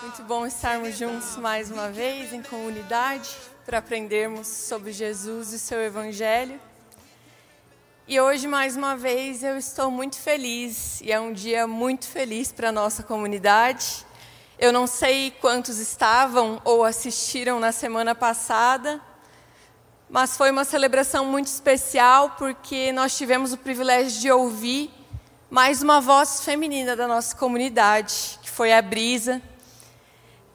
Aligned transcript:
Muito 0.00 0.22
bom 0.22 0.46
estarmos 0.46 0.96
juntos 0.96 1.36
mais 1.36 1.70
uma 1.70 1.90
vez 1.90 2.32
em 2.32 2.40
comunidade 2.40 3.28
para 3.66 3.76
aprendermos 3.76 4.46
sobre 4.46 4.92
Jesus 4.92 5.52
e 5.52 5.58
seu 5.58 5.78
Evangelho. 5.82 6.58
E 8.06 8.18
hoje, 8.18 8.46
mais 8.46 8.78
uma 8.78 8.96
vez, 8.96 9.44
eu 9.44 9.58
estou 9.58 9.90
muito 9.90 10.16
feliz 10.16 11.02
e 11.02 11.12
é 11.12 11.20
um 11.20 11.34
dia 11.34 11.66
muito 11.66 12.06
feliz 12.06 12.50
para 12.50 12.70
a 12.70 12.72
nossa 12.72 13.02
comunidade. 13.02 14.06
Eu 14.58 14.72
não 14.72 14.86
sei 14.86 15.30
quantos 15.32 15.78
estavam 15.78 16.62
ou 16.64 16.82
assistiram 16.82 17.60
na 17.60 17.70
semana 17.70 18.14
passada, 18.14 18.98
mas 20.08 20.34
foi 20.34 20.50
uma 20.50 20.64
celebração 20.64 21.26
muito 21.26 21.48
especial 21.48 22.30
porque 22.38 22.90
nós 22.92 23.18
tivemos 23.18 23.52
o 23.52 23.58
privilégio 23.58 24.18
de 24.18 24.30
ouvir 24.32 24.90
mais 25.50 25.82
uma 25.82 26.00
voz 26.00 26.42
feminina 26.42 26.96
da 26.96 27.06
nossa 27.06 27.36
comunidade, 27.36 28.38
que 28.40 28.48
foi 28.48 28.72
a 28.72 28.80
Brisa. 28.80 29.42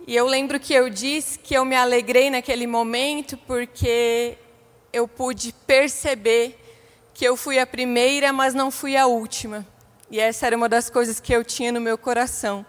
E 0.05 0.17
eu 0.17 0.27
lembro 0.27 0.59
que 0.59 0.73
eu 0.73 0.89
disse 0.89 1.39
que 1.39 1.53
eu 1.53 1.63
me 1.63 1.77
alegrei 1.77 2.29
naquele 2.29 2.67
momento 2.67 3.37
porque 3.37 4.37
eu 4.91 5.07
pude 5.07 5.53
perceber 5.65 6.59
que 7.13 7.23
eu 7.23 7.37
fui 7.37 7.57
a 7.57 7.65
primeira, 7.65 8.33
mas 8.33 8.53
não 8.53 8.69
fui 8.69 8.97
a 8.97 9.07
última. 9.07 9.65
E 10.11 10.19
essa 10.19 10.45
era 10.45 10.57
uma 10.57 10.67
das 10.67 10.89
coisas 10.89 11.21
que 11.21 11.33
eu 11.33 11.41
tinha 11.41 11.71
no 11.71 11.79
meu 11.79 11.97
coração, 11.97 12.65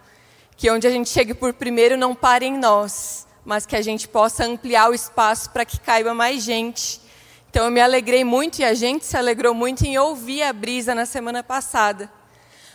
que 0.55 0.71
onde 0.71 0.87
a 0.87 0.89
gente 0.89 1.09
chegue 1.09 1.33
por 1.33 1.53
primeiro 1.53 1.97
não 1.97 2.15
pare 2.15 2.45
em 2.45 2.57
nós, 2.57 3.27
mas 3.43 3.65
que 3.65 3.75
a 3.75 3.81
gente 3.81 4.07
possa 4.07 4.45
ampliar 4.45 4.89
o 4.89 4.93
espaço 4.93 5.49
para 5.49 5.65
que 5.65 5.77
caiba 5.77 6.13
mais 6.13 6.41
gente. 6.41 7.01
Então 7.49 7.65
eu 7.65 7.71
me 7.71 7.81
alegrei 7.81 8.23
muito 8.23 8.59
e 8.59 8.63
a 8.63 8.73
gente 8.73 9.05
se 9.05 9.17
alegrou 9.17 9.53
muito 9.53 9.85
em 9.85 9.97
ouvir 9.97 10.41
a 10.41 10.53
brisa 10.53 10.95
na 10.95 11.05
semana 11.05 11.43
passada. 11.43 12.09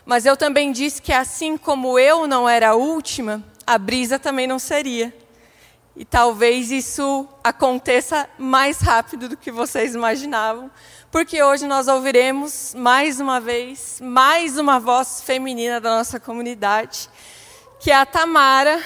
Mas 0.04 0.26
eu 0.26 0.36
também 0.36 0.70
disse 0.70 1.00
que 1.00 1.14
assim 1.14 1.56
como 1.56 1.98
eu 1.98 2.26
não 2.26 2.46
era 2.46 2.70
a 2.70 2.74
última, 2.74 3.42
a 3.70 3.78
brisa 3.78 4.18
também 4.18 4.48
não 4.48 4.58
seria. 4.58 5.16
E 5.94 6.04
talvez 6.04 6.72
isso 6.72 7.28
aconteça 7.42 8.28
mais 8.36 8.80
rápido 8.80 9.28
do 9.28 9.36
que 9.36 9.52
vocês 9.52 9.94
imaginavam, 9.94 10.68
porque 11.08 11.40
hoje 11.40 11.68
nós 11.68 11.86
ouviremos 11.86 12.74
mais 12.74 13.20
uma 13.20 13.38
vez, 13.38 14.00
mais 14.02 14.58
uma 14.58 14.80
voz 14.80 15.22
feminina 15.22 15.80
da 15.80 15.98
nossa 15.98 16.18
comunidade, 16.18 17.08
que 17.78 17.92
é 17.92 17.94
a 17.94 18.04
Tamara. 18.04 18.82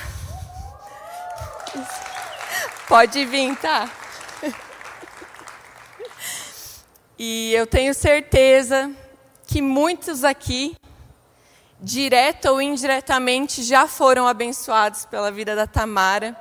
Pode 2.86 3.24
vir, 3.24 3.56
tá? 3.56 3.88
E 7.18 7.54
eu 7.54 7.66
tenho 7.66 7.94
certeza 7.94 8.90
que 9.46 9.62
muitos 9.62 10.24
aqui 10.24 10.76
direta 11.80 12.52
ou 12.52 12.60
indiretamente, 12.60 13.62
já 13.62 13.86
foram 13.86 14.26
abençoados 14.26 15.04
pela 15.04 15.30
vida 15.30 15.54
da 15.54 15.66
Tamara. 15.66 16.36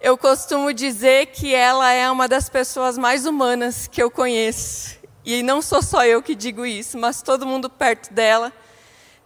Eu 0.00 0.18
costumo 0.18 0.72
dizer 0.72 1.26
que 1.26 1.54
ela 1.54 1.90
é 1.90 2.10
uma 2.10 2.28
das 2.28 2.48
pessoas 2.48 2.98
mais 2.98 3.26
humanas 3.26 3.86
que 3.86 4.02
eu 4.02 4.10
conheço. 4.10 4.98
E 5.24 5.42
não 5.42 5.62
sou 5.62 5.82
só 5.82 6.04
eu 6.04 6.22
que 6.22 6.34
digo 6.34 6.66
isso, 6.66 6.98
mas 6.98 7.22
todo 7.22 7.46
mundo 7.46 7.70
perto 7.70 8.12
dela 8.12 8.52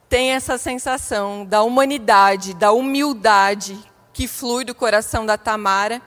tem 0.09 0.31
essa 0.31 0.57
sensação 0.57 1.45
da 1.45 1.63
humanidade, 1.63 2.55
da 2.55 2.73
humildade 2.73 3.79
que 4.13 4.27
flui 4.27 4.65
do 4.65 4.75
coração 4.75 5.27
da 5.27 5.37
Tamara. 5.37 6.01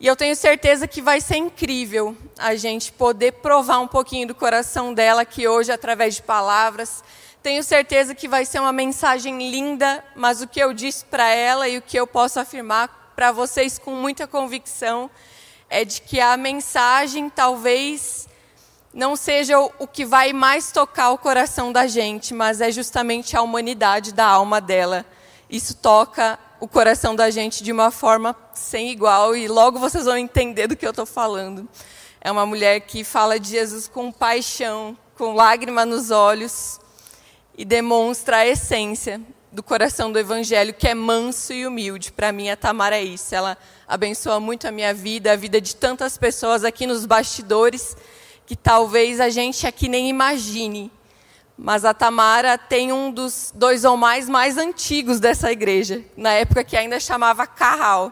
E 0.00 0.06
eu 0.06 0.16
tenho 0.16 0.34
certeza 0.34 0.88
que 0.88 1.02
vai 1.02 1.20
ser 1.20 1.36
incrível 1.36 2.16
a 2.38 2.56
gente 2.56 2.90
poder 2.90 3.32
provar 3.34 3.78
um 3.78 3.86
pouquinho 3.86 4.26
do 4.26 4.34
coração 4.34 4.92
dela 4.92 5.22
aqui 5.22 5.46
hoje 5.46 5.70
através 5.70 6.16
de 6.16 6.22
palavras 6.22 7.04
tenho 7.42 7.62
certeza 7.62 8.14
que 8.14 8.28
vai 8.28 8.44
ser 8.44 8.60
uma 8.60 8.72
mensagem 8.72 9.50
linda, 9.50 10.04
mas 10.14 10.42
o 10.42 10.46
que 10.46 10.60
eu 10.60 10.74
disse 10.74 11.06
para 11.06 11.26
ela 11.30 11.66
e 11.66 11.78
o 11.78 11.82
que 11.82 11.98
eu 11.98 12.06
posso 12.06 12.38
afirmar 12.38 13.12
para 13.16 13.32
vocês 13.32 13.78
com 13.78 13.92
muita 13.92 14.26
convicção 14.26 15.10
é 15.70 15.82
de 15.82 16.02
que 16.02 16.20
a 16.20 16.36
mensagem 16.36 17.30
talvez 17.30 18.28
não 18.92 19.16
seja 19.16 19.58
o 19.58 19.86
que 19.86 20.04
vai 20.04 20.34
mais 20.34 20.70
tocar 20.70 21.12
o 21.12 21.18
coração 21.18 21.72
da 21.72 21.86
gente, 21.86 22.34
mas 22.34 22.60
é 22.60 22.70
justamente 22.70 23.34
a 23.34 23.40
humanidade 23.40 24.12
da 24.12 24.26
alma 24.26 24.60
dela. 24.60 25.06
Isso 25.48 25.74
toca 25.74 26.38
o 26.60 26.68
coração 26.68 27.16
da 27.16 27.30
gente 27.30 27.64
de 27.64 27.72
uma 27.72 27.90
forma 27.90 28.36
sem 28.54 28.90
igual 28.90 29.34
e 29.34 29.48
logo 29.48 29.78
vocês 29.78 30.04
vão 30.04 30.16
entender 30.16 30.66
do 30.66 30.76
que 30.76 30.86
eu 30.86 30.90
estou 30.90 31.06
falando. 31.06 31.66
É 32.20 32.30
uma 32.30 32.44
mulher 32.44 32.80
que 32.80 33.02
fala 33.02 33.40
de 33.40 33.48
Jesus 33.48 33.88
com 33.88 34.12
paixão, 34.12 34.96
com 35.16 35.32
lágrima 35.32 35.86
nos 35.86 36.10
olhos 36.10 36.78
e 37.56 37.64
demonstra 37.64 38.38
a 38.38 38.46
essência 38.46 39.20
do 39.50 39.62
coração 39.62 40.12
do 40.12 40.18
Evangelho, 40.18 40.74
que 40.74 40.86
é 40.86 40.94
manso 40.94 41.52
e 41.52 41.66
humilde. 41.66 42.12
Para 42.12 42.30
mim, 42.30 42.50
a 42.50 42.56
Tamara 42.56 42.96
é 42.96 43.02
isso. 43.02 43.34
Ela 43.34 43.56
abençoa 43.88 44.38
muito 44.38 44.68
a 44.68 44.70
minha 44.70 44.94
vida, 44.94 45.32
a 45.32 45.36
vida 45.36 45.60
de 45.60 45.74
tantas 45.74 46.16
pessoas 46.16 46.62
aqui 46.62 46.86
nos 46.86 47.06
bastidores, 47.06 47.96
que 48.46 48.54
talvez 48.54 49.18
a 49.18 49.28
gente 49.28 49.66
aqui 49.66 49.88
nem 49.88 50.08
imagine. 50.08 50.92
Mas 51.62 51.84
a 51.84 51.92
Tamara 51.92 52.56
tem 52.56 52.90
um 52.90 53.10
dos 53.10 53.52
dois 53.54 53.84
ou 53.84 53.94
mais 53.94 54.30
mais 54.30 54.56
antigos 54.56 55.20
dessa 55.20 55.52
igreja, 55.52 56.02
na 56.16 56.32
época 56.32 56.64
que 56.64 56.74
ainda 56.74 56.98
chamava 56.98 57.46
Carral. 57.46 58.10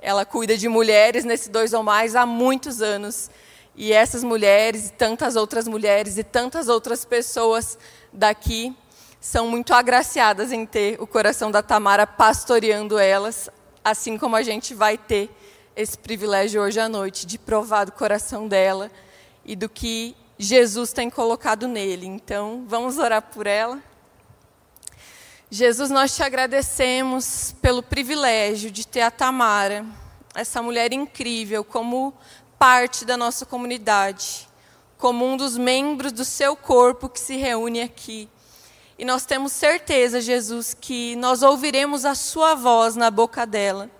Ela 0.00 0.24
cuida 0.24 0.58
de 0.58 0.68
mulheres 0.68 1.24
nesse 1.24 1.48
dois 1.48 1.72
ou 1.72 1.84
mais 1.84 2.16
há 2.16 2.26
muitos 2.26 2.82
anos. 2.82 3.30
E 3.76 3.92
essas 3.92 4.24
mulheres, 4.24 4.88
e 4.88 4.92
tantas 4.94 5.36
outras 5.36 5.68
mulheres, 5.68 6.18
e 6.18 6.24
tantas 6.24 6.68
outras 6.68 7.04
pessoas 7.04 7.78
daqui 8.12 8.76
são 9.20 9.46
muito 9.46 9.72
agraciadas 9.72 10.50
em 10.50 10.66
ter 10.66 11.00
o 11.00 11.06
coração 11.06 11.52
da 11.52 11.62
Tamara 11.62 12.04
pastoreando 12.04 12.98
elas, 12.98 13.48
assim 13.84 14.18
como 14.18 14.34
a 14.34 14.42
gente 14.42 14.74
vai 14.74 14.98
ter 14.98 15.30
esse 15.76 15.96
privilégio 15.96 16.60
hoje 16.60 16.80
à 16.80 16.88
noite 16.88 17.26
de 17.26 17.38
provar 17.38 17.84
do 17.84 17.92
coração 17.92 18.48
dela 18.48 18.90
e 19.44 19.54
do 19.54 19.68
que 19.68 20.16
Jesus 20.42 20.92
tem 20.92 21.08
colocado 21.08 21.68
nele. 21.68 22.06
Então, 22.06 22.64
vamos 22.66 22.98
orar 22.98 23.22
por 23.22 23.46
ela. 23.46 23.82
Jesus, 25.50 25.90
nós 25.90 26.16
te 26.16 26.22
agradecemos 26.22 27.54
pelo 27.60 27.82
privilégio 27.82 28.70
de 28.70 28.86
ter 28.86 29.02
a 29.02 29.10
Tamara, 29.10 29.84
essa 30.34 30.62
mulher 30.62 30.92
incrível, 30.92 31.62
como 31.62 32.14
parte 32.58 33.04
da 33.04 33.16
nossa 33.16 33.44
comunidade 33.44 34.48
como 35.02 35.26
um 35.26 35.36
dos 35.36 35.58
membros 35.58 36.12
do 36.12 36.24
seu 36.24 36.54
corpo 36.54 37.08
que 37.08 37.18
se 37.18 37.34
reúne 37.34 37.80
aqui. 37.80 38.28
E 38.96 39.04
nós 39.04 39.26
temos 39.26 39.50
certeza, 39.50 40.20
Jesus, 40.20 40.76
que 40.80 41.16
nós 41.16 41.42
ouviremos 41.42 42.04
a 42.04 42.14
sua 42.14 42.54
voz 42.54 42.94
na 42.94 43.10
boca 43.10 43.44
dela. 43.44 43.90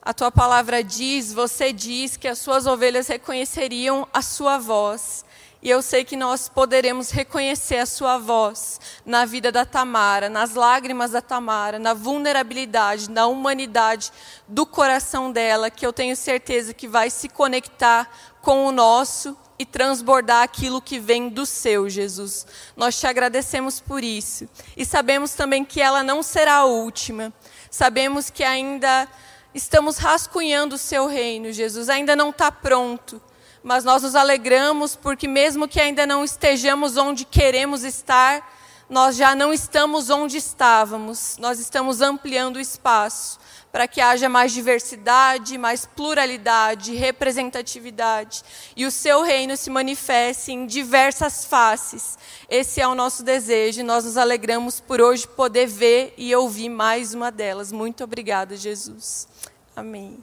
A 0.00 0.14
tua 0.14 0.30
palavra 0.30 0.84
diz, 0.84 1.32
você 1.32 1.72
diz 1.72 2.16
que 2.16 2.28
as 2.28 2.38
suas 2.38 2.68
ovelhas 2.68 3.08
reconheceriam 3.08 4.06
a 4.14 4.22
sua 4.22 4.58
voz. 4.58 5.24
E 5.66 5.70
eu 5.70 5.82
sei 5.82 6.04
que 6.04 6.16
nós 6.16 6.48
poderemos 6.48 7.10
reconhecer 7.10 7.78
a 7.78 7.86
sua 7.86 8.18
voz 8.18 8.80
na 9.04 9.24
vida 9.24 9.50
da 9.50 9.64
Tamara, 9.64 10.28
nas 10.28 10.54
lágrimas 10.54 11.10
da 11.10 11.20
Tamara, 11.20 11.76
na 11.76 11.92
vulnerabilidade, 11.92 13.10
na 13.10 13.26
humanidade 13.26 14.12
do 14.46 14.64
coração 14.64 15.32
dela, 15.32 15.68
que 15.68 15.84
eu 15.84 15.92
tenho 15.92 16.14
certeza 16.14 16.72
que 16.72 16.86
vai 16.86 17.10
se 17.10 17.28
conectar 17.28 18.08
com 18.40 18.64
o 18.64 18.70
nosso 18.70 19.36
e 19.58 19.66
transbordar 19.66 20.44
aquilo 20.44 20.80
que 20.80 21.00
vem 21.00 21.28
do 21.28 21.44
seu, 21.44 21.90
Jesus. 21.90 22.46
Nós 22.76 22.96
te 23.00 23.08
agradecemos 23.08 23.80
por 23.80 24.04
isso. 24.04 24.48
E 24.76 24.84
sabemos 24.84 25.34
também 25.34 25.64
que 25.64 25.80
ela 25.80 26.04
não 26.04 26.22
será 26.22 26.58
a 26.58 26.64
última. 26.64 27.32
Sabemos 27.72 28.30
que 28.30 28.44
ainda 28.44 29.08
estamos 29.52 29.96
rascunhando 29.96 30.76
o 30.76 30.78
seu 30.78 31.08
reino, 31.08 31.50
Jesus. 31.50 31.88
Ainda 31.88 32.14
não 32.14 32.30
está 32.30 32.52
pronto. 32.52 33.20
Mas 33.66 33.82
nós 33.82 34.04
nos 34.04 34.14
alegramos 34.14 34.94
porque, 34.94 35.26
mesmo 35.26 35.66
que 35.66 35.80
ainda 35.80 36.06
não 36.06 36.22
estejamos 36.22 36.96
onde 36.96 37.24
queremos 37.24 37.82
estar, 37.82 38.48
nós 38.88 39.16
já 39.16 39.34
não 39.34 39.52
estamos 39.52 40.08
onde 40.08 40.36
estávamos. 40.36 41.36
Nós 41.38 41.58
estamos 41.58 42.00
ampliando 42.00 42.58
o 42.58 42.60
espaço 42.60 43.40
para 43.72 43.88
que 43.88 44.00
haja 44.00 44.28
mais 44.28 44.52
diversidade, 44.52 45.58
mais 45.58 45.84
pluralidade, 45.84 46.94
representatividade 46.94 48.44
e 48.76 48.86
o 48.86 48.90
seu 48.92 49.22
reino 49.22 49.56
se 49.56 49.68
manifeste 49.68 50.52
em 50.52 50.64
diversas 50.64 51.44
faces. 51.44 52.16
Esse 52.48 52.80
é 52.80 52.86
o 52.86 52.94
nosso 52.94 53.24
desejo 53.24 53.80
e 53.80 53.82
nós 53.82 54.04
nos 54.04 54.16
alegramos 54.16 54.78
por 54.78 55.00
hoje 55.00 55.26
poder 55.26 55.66
ver 55.66 56.14
e 56.16 56.32
ouvir 56.36 56.68
mais 56.68 57.14
uma 57.14 57.32
delas. 57.32 57.72
Muito 57.72 58.04
obrigada, 58.04 58.56
Jesus. 58.56 59.26
Amém. 59.74 60.22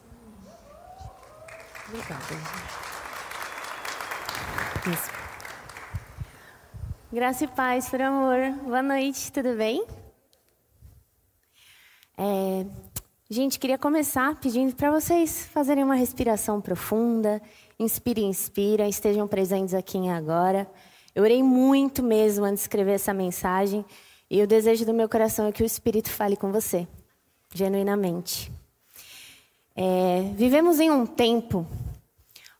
Obrigada. 1.89 2.82
Isso. 4.91 5.11
Graça 7.11 7.43
e 7.43 7.47
paz, 7.47 7.89
por 7.89 8.01
amor. 8.01 8.37
Boa 8.63 8.81
noite, 8.81 9.31
tudo 9.31 9.55
bem? 9.55 9.85
É, 12.17 12.65
Gente, 13.33 13.57
queria 13.57 13.79
começar 13.79 14.35
pedindo 14.35 14.75
para 14.75 14.91
vocês 14.91 15.45
fazerem 15.51 15.83
uma 15.83 15.95
respiração 15.95 16.61
profunda, 16.61 17.41
inspire, 17.79 18.21
inspira, 18.21 18.87
estejam 18.87 19.27
presentes 19.27 19.73
aqui 19.73 19.97
em 19.97 20.11
agora. 20.11 20.69
Eu 21.15 21.23
orei 21.23 21.41
muito 21.41 22.03
mesmo 22.03 22.45
antes 22.45 22.59
de 22.59 22.65
escrever 22.65 22.91
essa 22.91 23.11
mensagem 23.11 23.83
e 24.29 24.39
o 24.43 24.45
desejo 24.45 24.85
do 24.85 24.93
meu 24.93 25.09
coração 25.09 25.47
é 25.47 25.51
que 25.51 25.63
o 25.63 25.65
Espírito 25.65 26.11
fale 26.11 26.35
com 26.35 26.51
você. 26.51 26.87
genuinamente. 27.55 28.51
É, 29.75 30.31
vivemos 30.35 30.79
em 30.79 30.91
um 30.91 31.03
tempo 31.03 31.65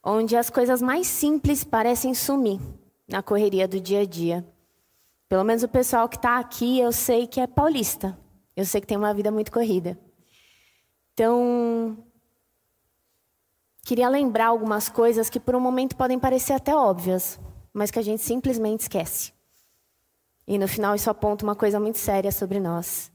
onde 0.04 0.36
as 0.36 0.50
coisas 0.50 0.82
mais 0.82 1.08
simples 1.08 1.64
parecem 1.64 2.14
sumir 2.14 2.60
na 3.08 3.24
correria 3.24 3.68
do 3.68 3.80
dia 3.80 4.02
a 4.02 4.06
dia. 4.06 4.46
Pelo 5.30 5.44
menos 5.44 5.64
o 5.64 5.68
pessoal 5.68 6.10
que 6.10 6.18
está 6.18 6.38
aqui, 6.38 6.80
eu 6.80 6.92
sei 6.92 7.26
que 7.26 7.40
é 7.40 7.48
paulista. 7.48 8.18
Eu 8.56 8.66
sei 8.66 8.82
que 8.82 8.88
tem 8.88 8.98
uma 8.98 9.14
vida 9.14 9.32
muito 9.32 9.52
corrida. 9.52 9.98
Então, 11.14 11.98
queria 13.84 14.10
lembrar 14.10 14.48
algumas 14.48 14.90
coisas 14.90 15.30
que 15.30 15.40
por 15.40 15.56
um 15.56 15.60
momento 15.60 15.96
podem 15.96 16.20
parecer 16.20 16.54
até 16.54 16.76
óbvias, 16.76 17.40
mas 17.72 17.90
que 17.90 18.00
a 18.00 18.04
gente 18.04 18.22
simplesmente 18.22 18.82
esquece. 18.82 19.34
E 20.48 20.58
no 20.58 20.68
final 20.68 20.94
isso 20.96 21.10
aponta 21.10 21.46
uma 21.46 21.56
coisa 21.56 21.80
muito 21.80 21.98
séria 21.98 22.32
sobre 22.32 22.60
nós. 22.60 23.12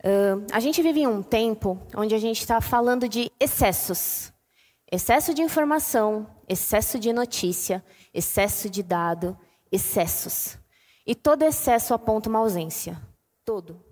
Uh, 0.00 0.44
a 0.52 0.58
gente 0.58 0.82
vive 0.82 1.00
em 1.00 1.06
um 1.06 1.22
tempo 1.22 1.80
onde 1.94 2.14
a 2.14 2.18
gente 2.18 2.40
está 2.40 2.60
falando 2.60 3.08
de 3.08 3.30
excessos. 3.38 4.31
Excesso 4.94 5.32
de 5.32 5.40
informação, 5.40 6.26
excesso 6.46 6.98
de 6.98 7.14
notícia, 7.14 7.82
excesso 8.12 8.68
de 8.68 8.82
dado, 8.82 9.34
excessos. 9.72 10.58
E 11.06 11.14
todo 11.14 11.44
excesso 11.44 11.94
aponta 11.94 12.28
uma 12.28 12.40
ausência. 12.40 13.00
Todo. 13.42 13.82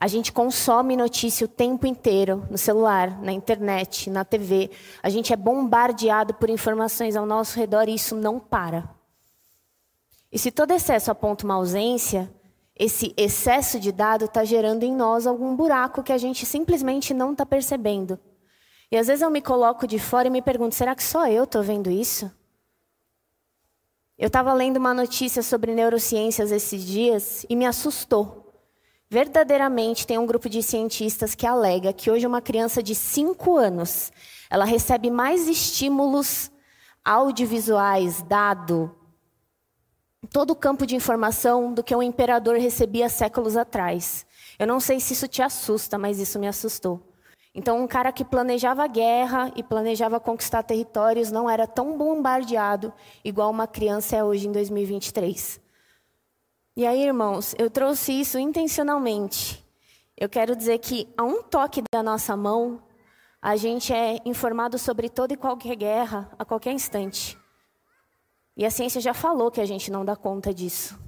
A 0.00 0.06
gente 0.06 0.30
consome 0.30 0.96
notícia 0.96 1.44
o 1.44 1.48
tempo 1.48 1.84
inteiro, 1.84 2.46
no 2.48 2.56
celular, 2.56 3.20
na 3.20 3.32
internet, 3.32 4.08
na 4.08 4.24
TV. 4.24 4.70
A 5.02 5.08
gente 5.08 5.32
é 5.32 5.36
bombardeado 5.36 6.32
por 6.34 6.48
informações 6.48 7.16
ao 7.16 7.26
nosso 7.26 7.58
redor 7.58 7.88
e 7.88 7.96
isso 7.96 8.14
não 8.14 8.38
para. 8.38 8.88
E 10.30 10.38
se 10.38 10.52
todo 10.52 10.70
excesso 10.70 11.10
aponta 11.10 11.44
uma 11.44 11.54
ausência, 11.54 12.32
esse 12.76 13.12
excesso 13.16 13.80
de 13.80 13.90
dado 13.90 14.26
está 14.26 14.44
gerando 14.44 14.84
em 14.84 14.94
nós 14.94 15.26
algum 15.26 15.56
buraco 15.56 16.04
que 16.04 16.12
a 16.12 16.18
gente 16.18 16.46
simplesmente 16.46 17.12
não 17.12 17.32
está 17.32 17.44
percebendo. 17.44 18.16
E 18.92 18.98
às 18.98 19.06
vezes 19.06 19.22
eu 19.22 19.30
me 19.30 19.40
coloco 19.40 19.86
de 19.86 19.98
fora 19.98 20.28
e 20.28 20.30
me 20.30 20.42
pergunto: 20.42 20.74
será 20.74 20.94
que 20.94 21.02
só 21.02 21.26
eu 21.26 21.44
estou 21.44 21.62
vendo 21.62 21.90
isso? 21.90 22.30
Eu 24.18 24.26
estava 24.26 24.52
lendo 24.52 24.76
uma 24.76 24.92
notícia 24.92 25.42
sobre 25.42 25.74
neurociências 25.74 26.52
esses 26.52 26.84
dias 26.84 27.46
e 27.48 27.56
me 27.56 27.64
assustou. 27.64 28.52
Verdadeiramente 29.08 30.06
tem 30.06 30.18
um 30.18 30.26
grupo 30.26 30.46
de 30.46 30.62
cientistas 30.62 31.34
que 31.34 31.46
alega 31.46 31.92
que 31.94 32.10
hoje 32.10 32.26
uma 32.26 32.42
criança 32.42 32.82
de 32.82 32.94
5 32.94 33.56
anos, 33.56 34.12
ela 34.50 34.66
recebe 34.66 35.10
mais 35.10 35.48
estímulos 35.48 36.50
audiovisuais, 37.02 38.22
dado, 38.22 38.94
todo 40.30 40.50
o 40.50 40.56
campo 40.56 40.86
de 40.86 40.94
informação 40.94 41.72
do 41.72 41.82
que 41.82 41.96
um 41.96 42.02
imperador 42.02 42.58
recebia 42.58 43.08
séculos 43.08 43.56
atrás. 43.56 44.26
Eu 44.58 44.66
não 44.66 44.78
sei 44.78 45.00
se 45.00 45.14
isso 45.14 45.26
te 45.26 45.40
assusta, 45.40 45.96
mas 45.96 46.18
isso 46.18 46.38
me 46.38 46.46
assustou. 46.46 47.11
Então, 47.54 47.82
um 47.82 47.86
cara 47.86 48.10
que 48.10 48.24
planejava 48.24 48.86
guerra 48.86 49.52
e 49.54 49.62
planejava 49.62 50.18
conquistar 50.18 50.62
territórios 50.62 51.30
não 51.30 51.50
era 51.50 51.66
tão 51.66 51.98
bombardeado 51.98 52.92
igual 53.22 53.50
uma 53.50 53.66
criança 53.66 54.16
é 54.16 54.24
hoje 54.24 54.48
em 54.48 54.52
2023. 54.52 55.60
E 56.74 56.86
aí, 56.86 57.02
irmãos, 57.04 57.54
eu 57.58 57.68
trouxe 57.68 58.18
isso 58.18 58.38
intencionalmente. 58.38 59.62
Eu 60.16 60.28
quero 60.28 60.56
dizer 60.56 60.78
que 60.78 61.06
a 61.16 61.22
um 61.22 61.42
toque 61.42 61.82
da 61.92 62.02
nossa 62.02 62.34
mão, 62.34 62.82
a 63.40 63.56
gente 63.56 63.92
é 63.92 64.18
informado 64.24 64.78
sobre 64.78 65.10
toda 65.10 65.34
e 65.34 65.36
qualquer 65.36 65.76
guerra 65.76 66.30
a 66.38 66.46
qualquer 66.46 66.72
instante. 66.72 67.36
E 68.56 68.64
a 68.64 68.70
ciência 68.70 69.00
já 69.00 69.12
falou 69.12 69.50
que 69.50 69.60
a 69.60 69.66
gente 69.66 69.90
não 69.90 70.04
dá 70.04 70.16
conta 70.16 70.54
disso. 70.54 70.98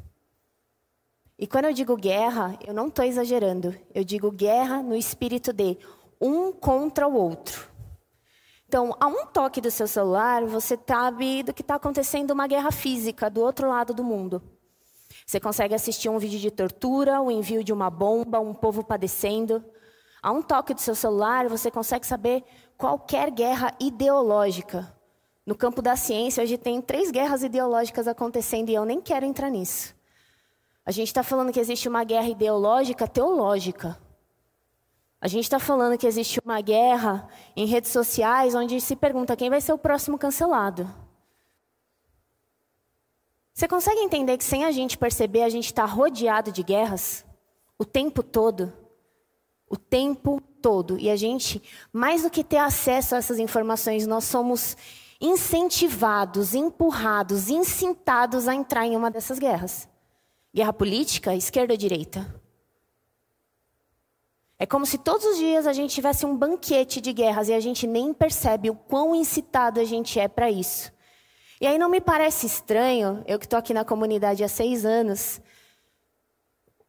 E 1.39 1.47
quando 1.47 1.65
eu 1.65 1.73
digo 1.73 1.97
guerra, 1.97 2.59
eu 2.67 2.75
não 2.75 2.89
estou 2.89 3.05
exagerando. 3.05 3.75
Eu 3.95 4.05
digo 4.05 4.31
guerra 4.31 4.83
no 4.83 4.95
espírito 4.95 5.53
de 5.53 5.79
um 6.21 6.53
contra 6.53 7.07
o 7.07 7.15
outro. 7.15 7.69
Então, 8.67 8.97
a 8.99 9.07
um 9.07 9.27
toque 9.27 9.61
do 9.61 9.71
seu 9.71 9.87
celular, 9.87 10.45
você 10.47 10.79
sabe 10.87 11.43
do 11.43 11.55
que 11.55 11.63
está 11.63 11.77
acontecendo 11.77 12.33
uma 12.33 12.47
guerra 12.47 12.73
física 12.73 13.31
do 13.31 13.41
outro 13.41 13.69
lado 13.69 13.95
do 13.95 14.03
mundo. 14.03 14.43
Você 15.27 15.39
consegue 15.39 15.75
assistir 15.75 16.09
um 16.09 16.19
vídeo 16.19 16.41
de 16.41 16.51
tortura, 16.51 17.21
o 17.21 17.31
envio 17.31 17.63
de 17.63 17.73
uma 17.73 17.89
bomba, 17.89 18.41
um 18.41 18.53
povo 18.53 18.83
padecendo. 18.83 19.65
A 20.23 20.33
um 20.33 20.43
toque 20.43 20.75
do 20.75 20.81
seu 20.81 20.95
celular, 20.95 21.49
você 21.49 21.71
consegue 21.71 22.07
saber 22.07 22.43
qualquer 22.77 23.31
guerra 23.31 23.73
ideológica. 23.79 24.93
No 25.47 25.55
campo 25.55 25.83
da 25.83 25.95
ciência, 25.95 26.43
hoje 26.43 26.57
tem 26.57 26.81
três 26.81 27.11
guerras 27.11 27.43
ideológicas 27.43 28.09
acontecendo 28.09 28.71
e 28.71 28.75
eu 28.75 28.85
nem 28.85 29.01
quero 29.01 29.27
entrar 29.27 29.51
nisso. 29.51 29.95
A 30.87 30.91
gente 30.91 31.09
está 31.09 31.23
falando 31.23 31.53
que 31.53 31.61
existe 31.61 31.89
uma 31.89 32.05
guerra 32.05 32.29
ideológica 32.29 33.07
teológica. 33.07 33.99
A 35.25 35.27
gente 35.27 35.45
está 35.45 35.59
falando 35.59 35.97
que 35.97 36.07
existe 36.07 36.39
uma 36.45 36.61
guerra 36.61 37.27
em 37.57 37.65
redes 37.65 37.91
sociais 37.91 38.55
onde 38.55 38.79
se 38.79 38.95
pergunta 38.95 39.35
quem 39.35 39.49
vai 39.49 39.59
ser 39.59 39.73
o 39.73 39.79
próximo 39.79 40.19
cancelado. 40.19 40.87
Você 43.55 43.67
consegue 43.67 44.01
entender 44.01 44.37
que 44.37 44.45
sem 44.45 44.67
a 44.67 44.71
gente 44.71 44.99
perceber, 44.99 45.41
a 45.41 45.49
gente 45.49 45.65
está 45.65 45.87
rodeado 45.87 46.53
de 46.53 46.63
guerras 46.63 47.25
o 47.79 47.87
tempo 47.87 48.23
todo? 48.23 48.71
O 49.67 49.79
tempo 49.79 50.43
todo. 50.61 50.99
E 50.99 51.09
a 51.09 51.17
gente, 51.17 51.63
mais 51.91 52.23
do 52.23 52.29
que 52.29 52.45
ter 52.45 52.59
acesso 52.59 53.15
a 53.15 53.19
essas 53.19 53.39
informações, 53.39 54.07
nós 54.07 54.25
somos 54.25 54.77
incentivados, 55.19 56.55
empurrados, 56.55 57.49
incitados 57.49 58.47
a 58.47 58.55
entrar 58.55 58.85
em 58.85 58.95
uma 58.95 59.11
dessas 59.11 59.39
guerras. 59.39 59.89
Guerra 60.55 60.75
política, 60.75 61.35
esquerda 61.35 61.73
ou 61.73 61.79
direita. 61.79 62.44
É 64.59 64.67
como 64.67 64.87
se 64.87 64.99
todos 64.99 65.25
os 65.27 65.37
dias 65.37 65.67
a 65.67 65.73
gente 65.73 65.95
tivesse 65.95 66.25
um 66.25 66.37
banquete 66.37 67.01
de 67.01 67.13
guerras 67.13 67.49
e 67.49 67.53
a 67.53 67.61
gente 67.61 67.87
nem 67.87 68.15
percebe 68.15 68.71
o 68.71 68.75
quão 68.75 69.15
incitado 69.15 69.81
a 69.81 69.85
gente 69.85 70.21
é 70.21 70.29
para 70.29 70.51
isso. 70.51 70.93
E 71.61 71.67
aí 71.67 71.79
não 71.79 71.89
me 71.89 72.01
parece 72.01 72.47
estranho, 72.47 73.23
eu 73.27 73.39
que 73.39 73.47
estou 73.47 73.59
aqui 73.59 73.75
na 73.75 73.85
comunidade 73.85 74.45
há 74.45 74.49
seis 74.49 74.85
anos, 74.85 75.41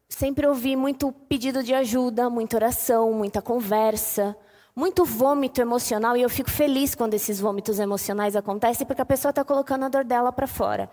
sempre 0.07 0.45
ouvi 0.45 0.75
muito 0.75 1.11
pedido 1.11 1.63
de 1.63 1.73
ajuda, 1.73 2.29
muita 2.29 2.57
oração, 2.57 3.11
muita 3.13 3.41
conversa, 3.41 4.37
muito 4.75 5.05
vômito 5.05 5.61
emocional 5.61 6.15
e 6.17 6.21
eu 6.21 6.29
fico 6.29 6.51
feliz 6.51 6.93
quando 6.93 7.13
esses 7.13 7.39
vômitos 7.39 7.79
emocionais 7.79 8.35
acontecem 8.35 8.85
porque 8.85 9.01
a 9.01 9.05
pessoa 9.05 9.29
está 9.29 9.43
colocando 9.43 9.85
a 9.85 9.89
dor 9.89 10.03
dela 10.03 10.31
para 10.31 10.47
fora. 10.47 10.89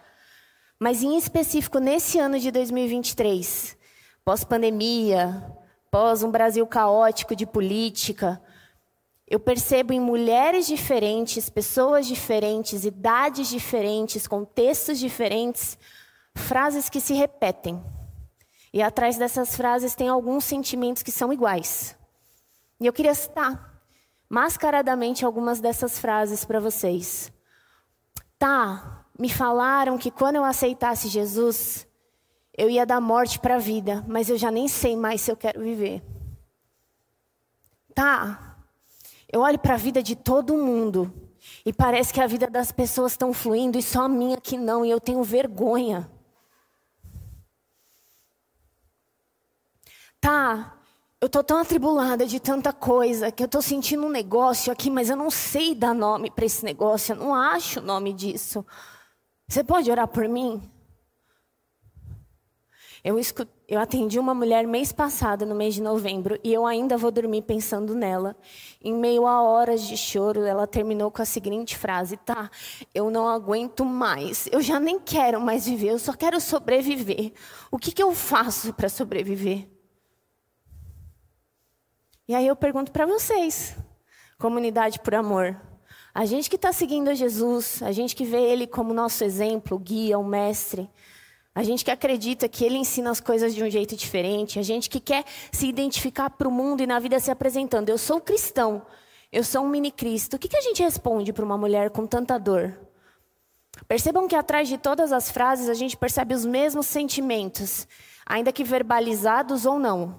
Mas 0.79 1.03
em 1.03 1.17
específico 1.17 1.79
nesse 1.79 2.19
ano 2.19 2.39
de 2.39 2.51
2023, 2.51 3.77
pós-pandemia, 4.25 5.45
pós 5.93 6.23
um 6.23 6.31
Brasil 6.31 6.67
caótico 6.67 7.37
de 7.37 7.45
política, 7.45 8.43
eu 9.29 9.39
percebo 9.39 9.93
em 9.93 10.01
mulheres 10.01 10.67
diferentes, 10.67 11.51
pessoas 11.51 12.07
diferentes, 12.07 12.87
idades 12.87 13.47
diferentes, 13.49 14.27
contextos 14.27 14.99
diferentes, 14.99 15.79
frases 16.35 16.89
que 16.89 16.99
se 16.99 17.13
repetem. 17.13 17.85
E 18.73 18.83
atrás 18.83 19.19
dessas 19.19 19.55
frases 19.55 19.95
tem 19.95 20.09
alguns 20.09 20.45
sentimentos 20.45 21.03
que 21.03 21.13
são 21.13 21.31
iguais. 21.31 21.95
E 22.81 22.87
eu 22.87 22.93
queria 22.93 23.15
citar 23.15 23.83
mascaradamente 24.31 25.27
algumas 25.27 25.61
dessas 25.61 25.99
frases 25.99 26.43
para 26.43 26.59
vocês. 26.59 27.31
Tá, 28.39 29.05
me 29.19 29.29
falaram 29.29 29.99
que 29.99 30.11
quando 30.11 30.37
eu 30.37 30.45
aceitasse 30.45 31.09
Jesus, 31.09 31.87
eu 32.57 32.69
ia 32.69 32.85
dar 32.85 33.01
morte 33.01 33.39
para 33.39 33.57
a 33.57 33.59
vida, 33.59 34.05
mas 34.07 34.29
eu 34.29 34.37
já 34.37 34.51
nem 34.51 34.69
sei 34.69 34.97
mais 34.97 35.21
se 35.21 35.31
eu 35.31 35.37
quero 35.37 35.61
viver. 35.61 36.03
Tá, 37.95 38.57
eu 39.31 39.41
olho 39.41 39.59
para 39.59 39.75
a 39.75 39.79
vida 39.79 40.03
de 40.03 40.15
todo 40.15 40.57
mundo 40.57 41.13
e 41.65 41.73
parece 41.73 42.13
que 42.13 42.21
a 42.21 42.27
vida 42.27 42.49
das 42.49 42.73
pessoas 42.73 43.13
estão 43.13 43.33
fluindo 43.33 43.79
e 43.79 43.83
só 43.83 44.03
a 44.03 44.09
minha 44.09 44.37
que 44.41 44.57
não, 44.57 44.85
e 44.85 44.91
eu 44.91 45.01
tenho 45.01 45.23
vergonha. 45.23 46.11
Tá, 50.21 50.77
eu 51.21 51.27
estou 51.27 51.43
tão 51.43 51.59
atribulada 51.59 52.27
de 52.27 52.39
tanta 52.41 52.73
coisa 52.73 53.31
que 53.31 53.43
eu 53.43 53.47
estou 53.47 53.63
sentindo 53.63 54.07
um 54.07 54.11
negócio 54.11 54.73
aqui, 54.73 54.91
mas 54.91 55.09
eu 55.09 55.17
não 55.17 55.31
sei 55.31 55.75
dar 55.75 55.95
nome 55.95 56.31
para 56.31 56.45
esse 56.45 56.65
negócio, 56.65 57.13
eu 57.13 57.17
não 57.17 57.35
acho 57.35 57.81
o 57.81 57.83
nome 57.83 58.13
disso. 58.13 58.65
Você 59.49 59.65
pode 59.65 59.91
orar 59.91 60.09
por 60.09 60.29
mim? 60.29 60.63
Eu, 63.05 63.19
escut... 63.19 63.51
eu 63.69 63.81
atendi 63.81 64.17
uma 64.17 64.33
mulher 64.33 64.65
mês 64.65 64.93
passado, 64.93 65.45
no 65.45 65.57
mês 65.57 65.75
de 65.75 65.83
novembro, 65.83 66.39
e 66.45 66.53
eu 66.53 66.65
ainda 66.65 66.97
vou 66.97 67.11
dormir 67.11 67.43
pensando 67.43 67.97
nela. 67.97 68.37
Em 68.81 68.95
meio 68.95 69.27
a 69.27 69.43
horas 69.43 69.83
de 69.83 69.97
choro, 69.97 70.45
ela 70.45 70.69
terminou 70.69 71.11
com 71.11 71.21
a 71.21 71.25
seguinte 71.25 71.77
frase: 71.77 72.17
Tá, 72.17 72.49
eu 72.95 73.11
não 73.11 73.29
aguento 73.29 73.85
mais, 73.85 74.49
eu 74.53 74.63
já 74.63 74.79
nem 74.79 75.01
quero 75.01 75.41
mais 75.41 75.67
viver, 75.67 75.91
eu 75.91 75.99
só 75.99 76.13
quero 76.13 76.41
sobreviver. 76.41 77.33
O 77.73 77.79
que, 77.79 77.91
que 77.91 78.03
eu 78.03 78.15
faço 78.15 78.73
para 78.73 78.89
sobreviver? 78.89 79.69
E 82.29 82.37
aí 82.37 82.47
eu 82.47 82.55
pergunto 82.55 82.93
para 82.93 83.05
vocês, 83.05 83.77
comunidade 84.39 85.01
por 85.01 85.15
amor, 85.17 85.61
a 86.15 86.25
gente 86.25 86.49
que 86.49 86.57
está 86.57 86.73
seguindo 86.73 87.09
a 87.09 87.15
Jesus, 87.15 87.83
a 87.83 87.91
gente 87.91 88.15
que 88.15 88.25
vê 88.25 88.41
Ele 88.41 88.67
como 88.67 88.95
nosso 88.95 89.25
exemplo, 89.25 89.77
guia, 89.77 90.19
o 90.19 90.25
mestre, 90.25 90.89
A 91.55 91.63
gente 91.63 91.85
que 91.85 91.91
acredita 91.91 92.49
que 92.49 92.65
ele 92.65 92.79
ensina 92.79 93.11
as 93.11 93.21
coisas 93.21 93.55
de 93.55 93.63
um 93.63 93.71
jeito 93.71 93.95
diferente, 93.95 94.59
a 94.59 94.63
gente 94.63 94.89
que 94.89 94.99
quer 94.99 95.25
se 95.51 95.67
identificar 95.67 96.31
para 96.31 96.49
o 96.49 96.51
mundo 96.51 96.83
e 96.83 96.87
na 96.87 96.99
vida 96.99 97.21
se 97.21 97.31
apresentando. 97.31 97.91
Eu 97.91 97.99
sou 97.99 98.21
cristão, 98.21 98.83
eu 99.31 99.45
sou 99.45 99.63
um 99.63 99.69
mini 99.69 99.91
Cristo. 99.91 100.37
O 100.37 100.39
que, 100.39 100.49
que 100.49 100.57
a 100.57 100.63
gente 100.63 100.83
responde 100.83 101.33
para 101.33 101.45
uma 101.45 101.59
mulher 101.59 101.91
com 101.91 102.07
tanta 102.07 102.39
dor? 102.39 102.79
Percebam 103.87 104.27
que 104.27 104.35
atrás 104.35 104.67
de 104.67 104.79
todas 104.79 105.13
as 105.13 105.31
frases 105.31 105.69
a 105.69 105.75
gente 105.75 105.97
percebe 105.97 106.35
os 106.35 106.47
mesmos 106.47 106.87
sentimentos, 106.87 107.87
ainda 108.25 108.53
que 108.53 108.65
verbalizados 108.65 109.67
ou 109.67 109.79
não: 109.79 110.17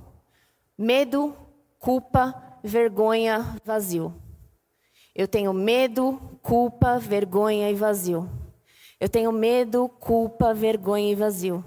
medo, 0.78 1.36
culpa, 1.80 2.60
vergonha, 2.64 3.56
vazio. 3.66 4.14
Eu 5.16 5.28
tenho 5.28 5.52
medo, 5.52 6.20
culpa, 6.44 7.00
vergonha 7.00 7.72
e 7.72 7.74
vazio. 7.74 8.30
Eu 9.04 9.10
tenho 9.10 9.34
medo, 9.34 9.90
culpa, 10.00 10.54
vergonha 10.54 11.12
e 11.12 11.14
vazio. 11.14 11.58
O 11.58 11.64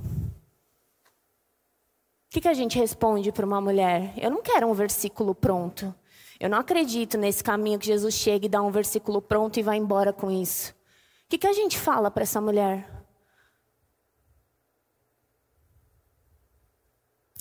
que, 2.31 2.41
que 2.41 2.49
a 2.49 2.55
gente 2.55 2.79
responde 2.79 3.31
para 3.31 3.45
uma 3.45 3.61
mulher? 3.61 4.15
Eu 4.17 4.31
não 4.31 4.41
quero 4.41 4.67
um 4.67 4.73
versículo 4.73 5.35
pronto. 5.35 5.95
Eu 6.41 6.49
não 6.49 6.57
acredito 6.57 7.19
nesse 7.19 7.45
caminho 7.45 7.79
que 7.79 7.85
Jesus 7.85 8.15
chega 8.15 8.47
e 8.47 8.49
dá 8.49 8.63
um 8.63 8.71
versículo 8.71 9.21
pronto 9.21 9.61
e 9.61 9.63
vai 9.63 9.77
embora 9.77 10.15
com 10.15 10.31
isso. 10.31 10.73
O 10.73 11.29
que, 11.29 11.37
que 11.37 11.47
a 11.47 11.53
gente 11.53 11.79
fala 11.79 12.11
para 12.11 12.23
essa 12.23 12.41
mulher? 12.41 12.91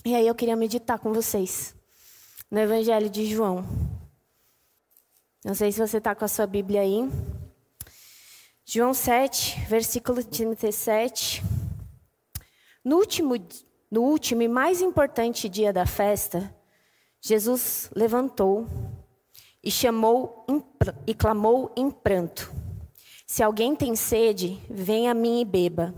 E 0.04 0.14
aí 0.14 0.26
eu 0.26 0.34
queria 0.34 0.56
meditar 0.56 0.98
com 0.98 1.10
vocês 1.14 1.74
no 2.50 2.60
Evangelho 2.60 3.08
de 3.08 3.24
João. 3.24 3.64
Não 5.42 5.54
sei 5.54 5.72
se 5.72 5.80
você 5.80 5.96
está 5.96 6.14
com 6.14 6.26
a 6.26 6.28
sua 6.28 6.46
Bíblia 6.46 6.82
aí. 6.82 7.08
João 8.68 8.92
7, 8.92 9.60
versículo 9.68 10.24
37. 10.24 11.40
No 12.84 12.96
último, 12.96 13.34
no 13.88 14.02
último 14.02 14.42
e 14.42 14.48
mais 14.48 14.82
importante 14.82 15.48
dia 15.48 15.72
da 15.72 15.86
festa, 15.86 16.52
Jesus 17.20 17.88
levantou 17.94 18.66
e 19.62 19.70
chamou 19.70 20.44
e 21.06 21.14
clamou 21.14 21.70
em 21.76 21.92
pranto: 21.92 22.52
Se 23.24 23.40
alguém 23.40 23.76
tem 23.76 23.94
sede, 23.94 24.60
venha 24.68 25.12
a 25.12 25.14
mim 25.14 25.42
e 25.42 25.44
beba. 25.44 25.94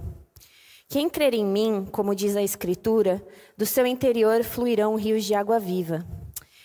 Quem 0.91 1.09
crer 1.09 1.33
em 1.33 1.47
mim, 1.47 1.89
como 1.91 2.15
diz 2.15 2.37
a 2.37 2.43
Escritura, 2.43 3.27
do 3.57 3.65
seu 3.65 3.87
interior 3.87 4.45
fluirão 4.45 4.95
rios 4.95 5.25
de 5.25 5.33
água 5.33 5.59
viva. 5.59 6.07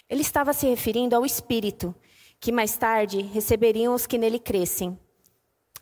Ele 0.09 0.21
estava 0.21 0.51
se 0.51 0.67
referindo 0.67 1.15
ao 1.15 1.25
Espírito, 1.25 1.95
que 2.41 2.51
mais 2.51 2.75
tarde 2.75 3.21
receberiam 3.21 3.95
os 3.95 4.05
que 4.05 4.17
nele 4.17 4.37
crescem. 4.37 4.99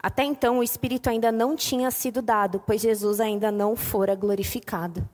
Até 0.02 0.24
então, 0.24 0.60
o 0.60 0.64
Espírito 0.64 1.10
ainda 1.10 1.32
não 1.32 1.56
tinha 1.56 1.92
sido 1.92 2.22
dado, 2.22 2.60
pois 2.66 2.82
Jesus 2.82 3.20
ainda 3.20 3.52
não 3.52 3.76
fora 3.76 4.16
glorificado. 4.16 5.08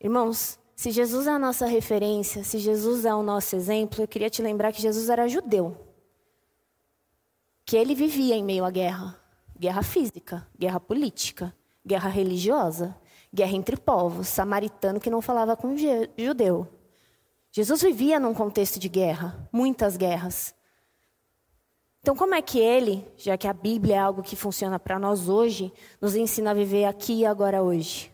Irmãos, 0.00 0.58
se 0.76 0.90
Jesus 0.90 1.26
é 1.26 1.30
a 1.30 1.38
nossa 1.38 1.66
referência, 1.66 2.44
se 2.44 2.58
Jesus 2.58 3.04
é 3.04 3.14
o 3.14 3.22
nosso 3.22 3.56
exemplo, 3.56 4.02
eu 4.02 4.08
queria 4.08 4.30
te 4.30 4.42
lembrar 4.42 4.72
que 4.72 4.82
Jesus 4.82 5.08
era 5.08 5.28
judeu. 5.28 5.76
Que 7.64 7.76
ele 7.76 7.94
vivia 7.94 8.36
em 8.36 8.44
meio 8.44 8.64
à 8.64 8.70
guerra 8.70 9.26
guerra 9.58 9.82
física, 9.82 10.46
guerra 10.58 10.78
política, 10.78 11.54
guerra 11.84 12.08
religiosa, 12.08 12.96
guerra 13.32 13.52
entre 13.52 13.76
povos, 13.76 14.28
samaritano 14.28 15.00
que 15.00 15.10
não 15.10 15.22
falava 15.22 15.56
com 15.56 15.74
judeu. 15.76 16.68
Jesus 17.50 17.82
vivia 17.82 18.20
num 18.20 18.34
contexto 18.34 18.78
de 18.78 18.88
guerra, 18.88 19.48
muitas 19.50 19.96
guerras. 19.96 20.54
Então, 22.06 22.14
como 22.14 22.36
é 22.36 22.40
que 22.40 22.60
ele, 22.60 23.04
já 23.18 23.36
que 23.36 23.48
a 23.48 23.52
Bíblia 23.52 23.96
é 23.96 23.98
algo 23.98 24.22
que 24.22 24.36
funciona 24.36 24.78
para 24.78 24.96
nós 24.96 25.28
hoje, 25.28 25.72
nos 26.00 26.14
ensina 26.14 26.52
a 26.52 26.54
viver 26.54 26.84
aqui 26.84 27.14
e 27.14 27.26
agora 27.26 27.64
hoje? 27.64 28.12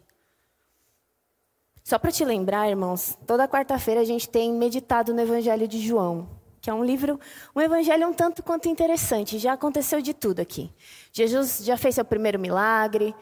Só 1.85 1.99
para 1.99 2.11
te 2.11 2.25
lembrar, 2.25 2.71
irmãos, 2.71 3.19
toda 3.27 3.47
quarta-feira 3.47 4.01
a 4.01 4.05
gente 4.05 4.31
tem 4.31 4.51
meditado 4.51 5.13
no 5.13 5.21
Evangelho 5.21 5.69
de 5.69 5.79
João, 5.79 6.27
que 6.59 6.71
é 6.71 6.73
um 6.73 6.83
livro, 6.83 7.21
um 7.55 7.61
evangelho 7.61 8.09
um 8.09 8.15
tanto 8.15 8.43
quanto 8.43 8.67
interessante. 8.67 9.39
Já 9.39 9.53
aconteceu 9.53 10.01
de 10.01 10.15
tudo 10.15 10.41
aqui. 10.41 10.73
Jesus 11.13 11.63
já 11.63 11.77
fez 11.77 11.97
seu 11.97 12.05
primeiro 12.07 12.39
milagre, 12.39 13.15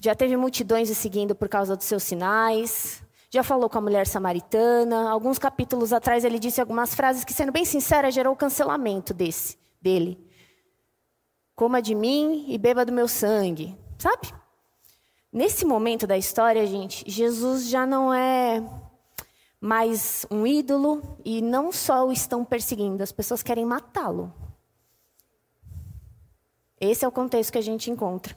já 0.00 0.14
teve 0.14 0.38
multidões 0.38 0.88
o 0.88 0.94
seguindo 0.94 1.34
por 1.34 1.50
causa 1.50 1.76
dos 1.76 1.84
seus 1.84 2.02
sinais, 2.02 3.02
já 3.34 3.42
falou 3.42 3.68
com 3.68 3.78
a 3.78 3.80
mulher 3.80 4.06
samaritana. 4.06 5.10
Alguns 5.10 5.40
capítulos 5.40 5.92
atrás 5.92 6.24
ele 6.24 6.38
disse 6.38 6.60
algumas 6.60 6.94
frases 6.94 7.24
que, 7.24 7.32
sendo 7.32 7.50
bem 7.50 7.64
sincera, 7.64 8.08
gerou 8.08 8.32
o 8.32 8.36
cancelamento 8.36 9.12
desse, 9.12 9.58
dele. 9.82 10.24
Coma 11.56 11.82
de 11.82 11.96
mim 11.96 12.44
e 12.46 12.56
beba 12.56 12.84
do 12.84 12.92
meu 12.92 13.08
sangue. 13.08 13.76
Sabe? 13.98 14.32
Nesse 15.32 15.64
momento 15.64 16.06
da 16.06 16.16
história, 16.16 16.64
gente, 16.64 17.02
Jesus 17.10 17.68
já 17.68 17.84
não 17.84 18.14
é 18.14 18.62
mais 19.60 20.24
um 20.30 20.46
ídolo 20.46 21.02
e 21.24 21.42
não 21.42 21.72
só 21.72 22.06
o 22.06 22.12
estão 22.12 22.44
perseguindo, 22.44 23.02
as 23.02 23.10
pessoas 23.10 23.42
querem 23.42 23.64
matá-lo. 23.64 24.32
Esse 26.80 27.04
é 27.04 27.08
o 27.08 27.12
contexto 27.12 27.50
que 27.50 27.58
a 27.58 27.62
gente 27.62 27.90
encontra. 27.90 28.36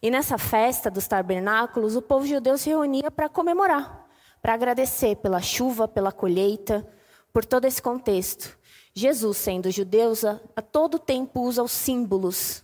E 0.00 0.08
nessa 0.08 0.38
festa 0.38 0.88
dos 0.88 1.08
tabernáculos, 1.08 1.96
o 1.96 2.02
povo 2.02 2.24
judeu 2.24 2.56
se 2.56 2.68
reunia 2.68 3.10
para 3.10 3.28
comemorar 3.28 4.05
para 4.46 4.54
agradecer 4.54 5.16
pela 5.16 5.42
chuva, 5.42 5.88
pela 5.88 6.12
colheita, 6.12 6.86
por 7.32 7.44
todo 7.44 7.64
esse 7.64 7.82
contexto. 7.82 8.56
Jesus, 8.94 9.38
sendo 9.38 9.72
judeu, 9.72 10.12
a 10.54 10.62
todo 10.62 11.00
tempo 11.00 11.40
usa 11.40 11.64
os 11.64 11.72
símbolos, 11.72 12.62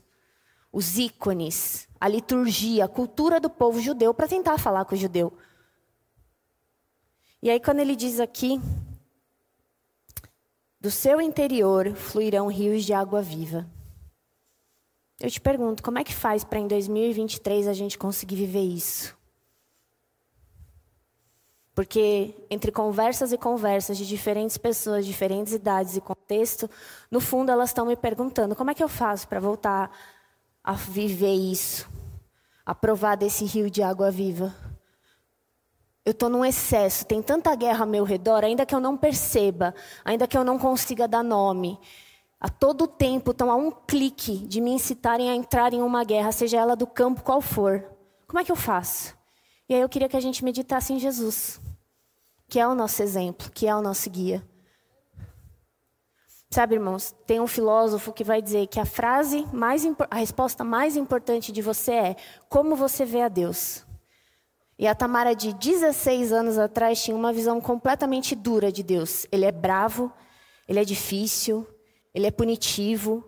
os 0.70 0.96
ícones, 0.96 1.88
a 2.00 2.06
liturgia, 2.06 2.84
a 2.84 2.88
cultura 2.88 3.40
do 3.40 3.50
povo 3.50 3.80
judeu 3.80 4.14
para 4.14 4.28
tentar 4.28 4.58
falar 4.58 4.84
com 4.84 4.94
o 4.94 4.96
judeu. 4.96 5.32
E 7.42 7.50
aí, 7.50 7.58
quando 7.58 7.80
ele 7.80 7.96
diz 7.96 8.20
aqui, 8.20 8.60
do 10.80 10.88
seu 10.88 11.20
interior 11.20 11.96
fluirão 11.96 12.46
rios 12.46 12.84
de 12.84 12.92
água 12.92 13.20
viva. 13.20 13.68
Eu 15.18 15.28
te 15.28 15.40
pergunto, 15.40 15.82
como 15.82 15.98
é 15.98 16.04
que 16.04 16.14
faz 16.14 16.44
para 16.44 16.60
em 16.60 16.68
2023 16.68 17.66
a 17.66 17.72
gente 17.72 17.98
conseguir 17.98 18.36
viver 18.36 18.62
isso? 18.62 19.20
Porque 21.74 22.34
entre 22.50 22.70
conversas 22.70 23.32
e 23.32 23.38
conversas 23.38 23.96
de 23.96 24.06
diferentes 24.06 24.58
pessoas, 24.58 25.06
diferentes 25.06 25.54
idades 25.54 25.96
e 25.96 26.00
contexto, 26.00 26.68
no 27.10 27.18
fundo 27.18 27.50
elas 27.50 27.70
estão 27.70 27.86
me 27.86 27.96
perguntando: 27.96 28.54
como 28.54 28.70
é 28.70 28.74
que 28.74 28.82
eu 28.82 28.88
faço 28.88 29.26
para 29.26 29.40
voltar 29.40 29.90
a 30.62 30.72
viver 30.72 31.34
isso? 31.34 31.88
A 32.64 32.74
provar 32.74 33.16
desse 33.16 33.44
rio 33.44 33.70
de 33.70 33.82
água 33.82 34.10
viva? 34.10 34.54
Eu 36.04 36.10
estou 36.10 36.28
num 36.28 36.44
excesso, 36.44 37.06
tem 37.06 37.22
tanta 37.22 37.54
guerra 37.54 37.84
ao 37.84 37.90
meu 37.90 38.04
redor, 38.04 38.44
ainda 38.44 38.66
que 38.66 38.74
eu 38.74 38.80
não 38.80 38.96
perceba, 38.96 39.74
ainda 40.04 40.26
que 40.26 40.36
eu 40.36 40.44
não 40.44 40.58
consiga 40.58 41.06
dar 41.08 41.22
nome. 41.22 41.78
A 42.40 42.48
todo 42.48 42.88
tempo 42.88 43.30
estão 43.30 43.50
a 43.50 43.54
um 43.54 43.70
clique 43.70 44.36
de 44.36 44.60
me 44.60 44.72
incitarem 44.72 45.30
a 45.30 45.34
entrar 45.34 45.72
em 45.72 45.80
uma 45.80 46.02
guerra, 46.02 46.32
seja 46.32 46.58
ela 46.58 46.74
do 46.74 46.88
campo 46.88 47.22
qual 47.22 47.40
for. 47.40 47.84
Como 48.26 48.40
é 48.40 48.44
que 48.44 48.50
eu 48.50 48.56
faço? 48.56 49.21
E 49.72 49.74
aí 49.74 49.80
eu 49.80 49.88
queria 49.88 50.06
que 50.06 50.18
a 50.18 50.20
gente 50.20 50.44
meditasse 50.44 50.92
em 50.92 50.98
Jesus, 50.98 51.58
que 52.46 52.60
é 52.60 52.68
o 52.68 52.74
nosso 52.74 53.02
exemplo, 53.02 53.50
que 53.54 53.66
é 53.66 53.74
o 53.74 53.80
nosso 53.80 54.10
guia. 54.10 54.46
Sabe, 56.50 56.74
irmãos, 56.74 57.14
tem 57.26 57.40
um 57.40 57.46
filósofo 57.46 58.12
que 58.12 58.22
vai 58.22 58.42
dizer 58.42 58.66
que 58.66 58.78
a 58.78 58.84
frase 58.84 59.46
mais 59.50 59.82
a 60.10 60.16
resposta 60.16 60.62
mais 60.62 60.94
importante 60.94 61.50
de 61.50 61.62
você 61.62 61.92
é 61.92 62.16
como 62.50 62.76
você 62.76 63.06
vê 63.06 63.22
a 63.22 63.30
Deus. 63.30 63.82
E 64.78 64.86
a 64.86 64.94
Tamara 64.94 65.34
de 65.34 65.54
16 65.54 66.34
anos 66.34 66.58
atrás 66.58 67.02
tinha 67.02 67.16
uma 67.16 67.32
visão 67.32 67.58
completamente 67.58 68.36
dura 68.36 68.70
de 68.70 68.82
Deus. 68.82 69.26
Ele 69.32 69.46
é 69.46 69.52
bravo, 69.52 70.12
ele 70.68 70.80
é 70.80 70.84
difícil, 70.84 71.66
ele 72.12 72.26
é 72.26 72.30
punitivo. 72.30 73.24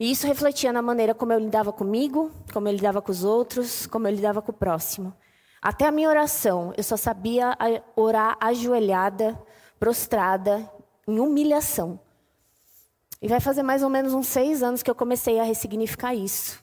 E 0.00 0.10
isso 0.10 0.26
refletia 0.26 0.72
na 0.72 0.80
maneira 0.80 1.14
como 1.14 1.34
eu 1.34 1.38
lidava 1.38 1.74
comigo, 1.74 2.30
como 2.54 2.68
eu 2.68 2.72
lidava 2.72 3.02
com 3.02 3.12
os 3.12 3.22
outros, 3.22 3.86
como 3.86 4.08
eu 4.08 4.14
lidava 4.14 4.40
com 4.40 4.50
o 4.50 4.54
próximo. 4.54 5.12
Até 5.60 5.86
a 5.86 5.92
minha 5.92 6.08
oração, 6.08 6.72
eu 6.76 6.84
só 6.84 6.96
sabia 6.96 7.56
orar 7.96 8.36
ajoelhada, 8.40 9.40
prostrada, 9.78 10.70
em 11.06 11.18
humilhação. 11.18 11.98
E 13.20 13.26
vai 13.26 13.40
fazer 13.40 13.62
mais 13.62 13.82
ou 13.82 13.90
menos 13.90 14.14
uns 14.14 14.28
seis 14.28 14.62
anos 14.62 14.82
que 14.82 14.90
eu 14.90 14.94
comecei 14.94 15.40
a 15.40 15.44
ressignificar 15.44 16.14
isso. 16.14 16.62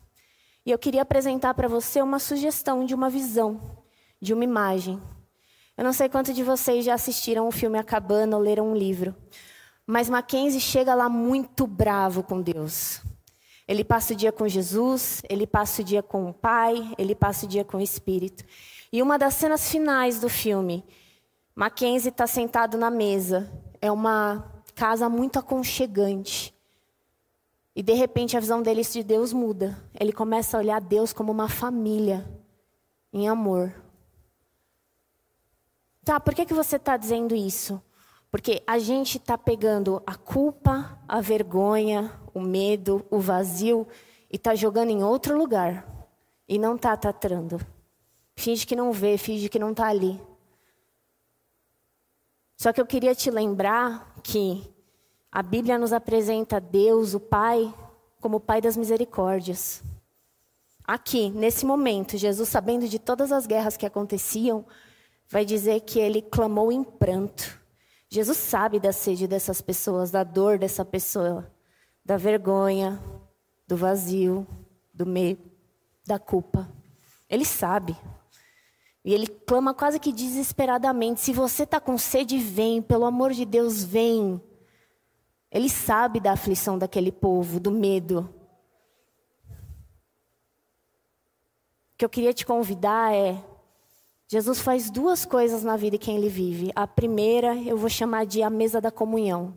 E 0.65 0.71
eu 0.71 0.79
queria 0.79 1.01
apresentar 1.01 1.53
para 1.53 1.67
você 1.67 2.01
uma 2.01 2.19
sugestão 2.19 2.85
de 2.85 2.95
uma 2.95 3.09
visão, 3.09 3.59
de 4.21 4.33
uma 4.33 4.43
imagem. 4.43 5.01
Eu 5.77 5.83
não 5.83 5.91
sei 5.91 6.07
quantos 6.07 6.33
de 6.33 6.41
vocês 6.41 6.85
já 6.85 6.93
assistiram 6.93 7.47
o 7.47 7.51
filme 7.51 7.77
A 7.77 7.83
Cabana 7.83 8.37
ou 8.37 8.41
leram 8.41 8.71
um 8.71 8.75
livro, 8.75 9.13
mas 9.85 10.09
Mackenzie 10.09 10.61
chega 10.61 10.95
lá 10.95 11.09
muito 11.09 11.67
bravo 11.67 12.23
com 12.23 12.41
Deus. 12.41 13.01
Ele 13.67 13.83
passa 13.83 14.13
o 14.13 14.15
dia 14.15 14.31
com 14.31 14.47
Jesus, 14.47 15.21
ele 15.27 15.45
passa 15.45 15.81
o 15.81 15.85
dia 15.85 16.01
com 16.01 16.29
o 16.29 16.33
Pai, 16.33 16.93
ele 16.97 17.13
passa 17.13 17.45
o 17.45 17.49
dia 17.49 17.65
com 17.65 17.77
o 17.77 17.81
Espírito. 17.81 18.45
E 18.95 19.01
uma 19.01 19.19
das 19.19 19.33
cenas 19.33 19.69
finais 19.69 20.21
do 20.21 20.29
filme, 20.29 20.81
Mackenzie 21.53 22.11
está 22.11 22.25
sentado 22.25 22.77
na 22.77 22.89
mesa. 22.89 23.51
É 23.81 23.91
uma 23.91 24.63
casa 24.73 25.09
muito 25.09 25.37
aconchegante. 25.37 26.55
E 27.75 27.83
de 27.83 27.91
repente 27.91 28.37
a 28.37 28.39
visão 28.39 28.61
deles 28.61 28.93
de 28.93 29.03
Deus 29.03 29.33
muda. 29.33 29.77
Ele 29.99 30.13
começa 30.13 30.55
a 30.55 30.61
olhar 30.61 30.79
Deus 30.79 31.11
como 31.11 31.29
uma 31.29 31.49
família, 31.49 32.25
em 33.11 33.27
amor. 33.27 33.75
Tá, 36.05 36.17
por 36.17 36.33
que, 36.33 36.45
que 36.45 36.53
você 36.53 36.77
está 36.77 36.95
dizendo 36.95 37.35
isso? 37.35 37.83
Porque 38.31 38.63
a 38.65 38.79
gente 38.79 39.17
está 39.17 39.37
pegando 39.37 40.01
a 40.07 40.15
culpa, 40.15 40.97
a 41.05 41.19
vergonha, 41.19 42.17
o 42.33 42.39
medo, 42.39 43.05
o 43.11 43.19
vazio 43.19 43.85
e 44.31 44.37
está 44.37 44.55
jogando 44.55 44.91
em 44.91 45.03
outro 45.03 45.37
lugar. 45.37 45.85
E 46.47 46.57
não 46.57 46.77
está 46.77 46.95
tratando. 46.95 47.74
Finge 48.35 48.65
que 48.65 48.75
não 48.75 48.91
vê, 48.91 49.17
finge 49.17 49.49
que 49.49 49.59
não 49.59 49.71
está 49.71 49.87
ali. 49.87 50.21
Só 52.57 52.71
que 52.71 52.79
eu 52.79 52.85
queria 52.85 53.13
te 53.13 53.29
lembrar 53.29 54.15
que 54.23 54.63
a 55.31 55.41
Bíblia 55.41 55.77
nos 55.77 55.91
apresenta 55.91 56.59
Deus, 56.59 57.13
o 57.13 57.19
Pai, 57.19 57.73
como 58.21 58.37
o 58.37 58.39
Pai 58.39 58.61
das 58.61 58.77
misericórdias. 58.77 59.83
Aqui, 60.83 61.29
nesse 61.29 61.65
momento, 61.65 62.17
Jesus, 62.17 62.47
sabendo 62.47 62.87
de 62.87 62.99
todas 62.99 63.31
as 63.31 63.45
guerras 63.45 63.75
que 63.75 63.85
aconteciam, 63.85 64.65
vai 65.27 65.43
dizer 65.43 65.81
que 65.81 65.99
ele 65.99 66.21
clamou 66.21 66.71
em 66.71 66.83
pranto. 66.83 67.59
Jesus 68.07 68.37
sabe 68.37 68.79
da 68.79 68.93
sede 68.93 69.27
dessas 69.27 69.61
pessoas, 69.61 70.11
da 70.11 70.23
dor 70.23 70.59
dessa 70.59 70.85
pessoa, 70.85 71.51
da 72.03 72.17
vergonha, 72.17 73.01
do 73.67 73.75
vazio, 73.75 74.47
do 74.93 75.05
medo, 75.05 75.41
da 76.05 76.19
culpa. 76.19 76.69
Ele 77.29 77.43
sabe. 77.43 77.97
E 79.05 79.13
ele 79.13 79.27
clama 79.27 79.71
quase 79.71 79.99
que 79.99 80.11
desesperadamente: 80.11 81.21
se 81.21 81.31
você 81.31 81.61
está 81.61 81.79
com 81.79 81.95
sede, 81.95 82.39
vem, 82.39 82.81
pelo 82.81 83.05
amor 83.05 83.31
de 83.31 83.45
Deus, 83.45 83.83
vem. 83.83 84.41
Ele 85.51 85.69
sabe 85.69 86.19
da 86.19 86.31
aflição 86.31 86.75
daquele 86.75 87.11
povo, 87.11 87.59
do 87.59 87.69
medo. 87.69 88.27
O 91.93 91.97
que 91.97 92.03
eu 92.03 92.09
queria 92.09 92.33
te 92.33 92.47
convidar 92.47 93.13
é: 93.13 93.39
Jesus 94.27 94.59
faz 94.59 94.89
duas 94.89 95.23
coisas 95.23 95.63
na 95.63 95.77
vida 95.77 95.99
de 95.99 96.03
quem 96.03 96.17
ele 96.17 96.27
vive. 96.27 96.71
A 96.75 96.87
primeira 96.87 97.55
eu 97.55 97.77
vou 97.77 97.89
chamar 97.89 98.25
de 98.25 98.41
a 98.41 98.49
mesa 98.49 98.81
da 98.81 98.89
comunhão. 98.89 99.53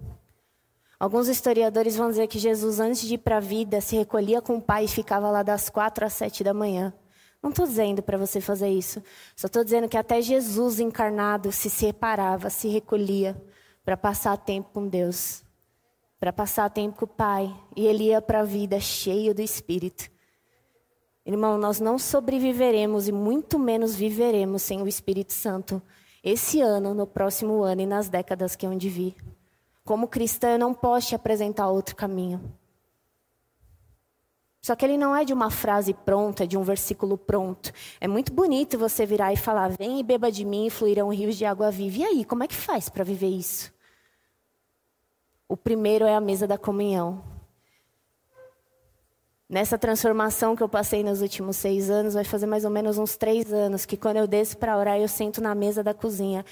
Alguns 1.00 1.26
historiadores 1.26 1.96
vão 1.96 2.10
dizer 2.10 2.26
que 2.26 2.38
Jesus, 2.38 2.80
antes 2.80 3.00
de 3.00 3.14
ir 3.14 3.18
para 3.18 3.38
a 3.38 3.40
vida, 3.40 3.80
se 3.80 3.96
recolhia 3.96 4.42
com 4.42 4.56
o 4.56 4.62
pai 4.62 4.84
e 4.84 4.88
ficava 4.88 5.30
lá 5.30 5.42
das 5.42 5.70
quatro 5.70 6.04
às 6.04 6.12
sete 6.12 6.44
da 6.44 6.52
manhã. 6.52 6.92
Não 7.42 7.50
estou 7.50 7.66
dizendo 7.66 8.02
para 8.02 8.18
você 8.18 8.40
fazer 8.40 8.68
isso. 8.68 9.02
Só 9.36 9.46
estou 9.46 9.62
dizendo 9.64 9.88
que 9.88 9.96
até 9.96 10.20
Jesus 10.20 10.80
encarnado 10.80 11.52
se 11.52 11.70
separava, 11.70 12.50
se 12.50 12.68
recolhia 12.68 13.40
para 13.84 13.96
passar 13.96 14.36
tempo 14.36 14.70
com 14.72 14.88
Deus 14.88 15.42
para 16.18 16.32
passar 16.32 16.68
tempo 16.70 16.98
com 16.98 17.04
o 17.04 17.08
Pai. 17.08 17.54
E 17.76 17.86
ele 17.86 18.04
ia 18.04 18.20
para 18.20 18.40
a 18.40 18.44
vida 18.44 18.80
cheio 18.80 19.34
do 19.34 19.40
Espírito. 19.40 20.10
Irmão, 21.24 21.58
nós 21.58 21.78
não 21.78 21.98
sobreviveremos 21.98 23.06
e 23.06 23.12
muito 23.12 23.58
menos 23.58 23.94
viveremos 23.94 24.62
sem 24.62 24.82
o 24.82 24.88
Espírito 24.88 25.32
Santo 25.32 25.80
esse 26.24 26.60
ano, 26.60 26.94
no 26.94 27.06
próximo 27.06 27.62
ano 27.62 27.82
e 27.82 27.86
nas 27.86 28.08
décadas 28.08 28.56
que 28.56 28.66
hão 28.66 28.76
de. 28.76 29.14
Como 29.84 30.08
cristã, 30.08 30.52
eu 30.52 30.58
não 30.58 30.74
posso 30.74 31.08
te 31.08 31.14
apresentar 31.14 31.68
outro 31.68 31.94
caminho. 31.94 32.40
Só 34.60 34.74
que 34.74 34.84
ele 34.84 34.98
não 34.98 35.14
é 35.14 35.24
de 35.24 35.32
uma 35.32 35.50
frase 35.50 35.94
pronta, 35.94 36.46
de 36.46 36.56
um 36.56 36.62
versículo 36.62 37.16
pronto. 37.16 37.72
É 38.00 38.08
muito 38.08 38.32
bonito 38.32 38.78
você 38.78 39.06
virar 39.06 39.32
e 39.32 39.36
falar: 39.36 39.70
Vem 39.78 40.00
e 40.00 40.02
beba 40.02 40.30
de 40.30 40.44
mim 40.44 40.68
fluirão 40.68 41.10
rios 41.10 41.36
de 41.36 41.44
água 41.44 41.70
viva. 41.70 41.98
E 41.98 42.04
aí, 42.04 42.24
como 42.24 42.42
é 42.42 42.48
que 42.48 42.54
faz 42.54 42.88
para 42.88 43.04
viver 43.04 43.28
isso? 43.28 43.72
O 45.48 45.56
primeiro 45.56 46.04
é 46.04 46.14
a 46.14 46.20
mesa 46.20 46.46
da 46.46 46.58
comunhão. 46.58 47.24
Nessa 49.48 49.78
transformação 49.78 50.54
que 50.54 50.62
eu 50.62 50.68
passei 50.68 51.02
nos 51.02 51.22
últimos 51.22 51.56
seis 51.56 51.88
anos, 51.88 52.12
vai 52.12 52.24
fazer 52.24 52.44
mais 52.44 52.66
ou 52.66 52.70
menos 52.70 52.98
uns 52.98 53.16
três 53.16 53.50
anos, 53.50 53.86
que 53.86 53.96
quando 53.96 54.18
eu 54.18 54.26
desço 54.26 54.58
para 54.58 54.76
orar, 54.76 54.98
eu 54.98 55.08
sento 55.08 55.40
na 55.40 55.54
mesa 55.54 55.82
da 55.82 55.94
cozinha. 55.94 56.44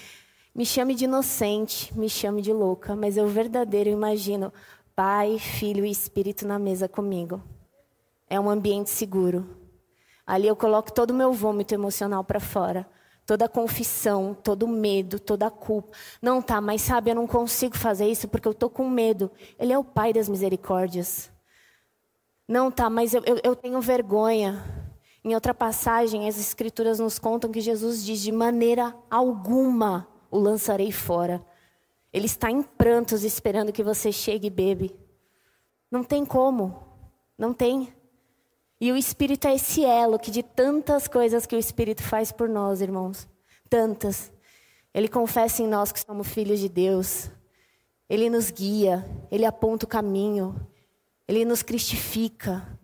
Me 0.55 0.65
chame 0.65 0.95
de 0.95 1.05
inocente, 1.05 1.93
me 1.95 2.09
chame 2.09 2.41
de 2.41 2.55
louca, 2.55 2.97
mas 2.97 3.19
eu 3.19 3.27
verdadeiro 3.27 3.91
imagino 3.91 4.51
Pai, 4.95 5.39
Filho 5.39 5.85
e 5.85 5.91
Espírito 5.91 6.47
na 6.47 6.59
mesa 6.59 6.89
comigo. 6.89 7.43
É 8.29 8.39
um 8.39 8.51
ambiente 8.51 8.91
seguro. 8.91 9.57
Ali 10.27 10.47
eu 10.49 10.57
coloco 10.57 10.93
todo 10.93 11.11
o 11.11 11.15
meu 11.15 11.33
vômito 11.33 11.75
emocional 11.75 12.25
para 12.25 12.41
fora 12.41 12.87
toda 13.27 13.49
confissão, 13.49 14.33
todo 14.33 14.69
medo, 14.69 15.19
toda 15.19 15.51
culpa. 15.51 15.93
Não 16.23 16.41
tá, 16.41 16.61
mas 16.61 16.81
sabe, 16.81 17.11
eu 17.11 17.15
não 17.15 17.27
consigo 17.27 17.77
fazer 17.77 18.07
isso 18.09 18.29
porque 18.29 18.47
eu 18.47 18.55
tô 18.55 18.71
com 18.71 18.89
medo. 18.89 19.31
Ele 19.59 19.73
é 19.73 19.79
o 19.79 19.85
Pai 19.85 20.13
das 20.13 20.29
misericórdias. 20.29 21.31
Não 22.47 22.71
tá, 22.71 22.89
mas 22.89 23.13
eu, 23.13 23.23
eu, 23.27 23.41
eu 23.43 23.57
tenho 23.57 23.81
vergonha. 23.81 24.65
Em 25.25 25.35
outra 25.35 25.53
passagem, 25.53 26.29
as 26.29 26.39
Escrituras 26.39 27.01
nos 27.01 27.19
contam 27.19 27.51
que 27.51 27.61
Jesus 27.61 28.05
diz: 28.05 28.21
de 28.21 28.31
maneira 28.31 28.95
alguma 29.11 30.07
o 30.31 30.39
lançarei 30.39 30.93
fora. 30.93 31.45
Ele 32.13 32.27
está 32.27 32.49
em 32.49 32.63
prantos 32.63 33.25
esperando 33.25 33.73
que 33.73 33.83
você 33.83 34.13
chegue 34.13 34.47
e 34.47 34.51
bebe. 34.51 34.97
Não 35.91 36.05
tem 36.05 36.25
como. 36.25 36.81
Não 37.37 37.53
tem. 37.53 37.93
E 38.81 38.93
o 38.93 38.97
Espírito 38.97 39.49
é 39.49 39.55
esse 39.55 39.85
elo 39.85 40.19
que 40.19 40.31
de 40.31 40.43
tantas 40.43 41.09
coisas 41.09 41.47
que 41.47 41.57
o 41.57 41.59
Espírito 41.59 42.03
faz 42.03 42.31
por 42.31 42.49
nós, 42.49 42.83
irmãos, 42.83 43.27
tantas. 43.71 44.31
Ele 44.93 45.09
confessa 45.09 45.63
em 45.63 45.67
nós 45.67 45.93
que 45.93 46.01
somos 46.01 46.29
filhos 46.29 46.61
de 46.61 46.69
Deus. 46.69 47.31
Ele 48.09 48.29
nos 48.29 48.51
guia, 48.51 49.05
ele 49.31 49.47
aponta 49.47 49.87
o 49.87 49.89
caminho, 49.89 50.55
ele 51.27 51.45
nos 51.45 51.63
cristifica. 51.63 52.79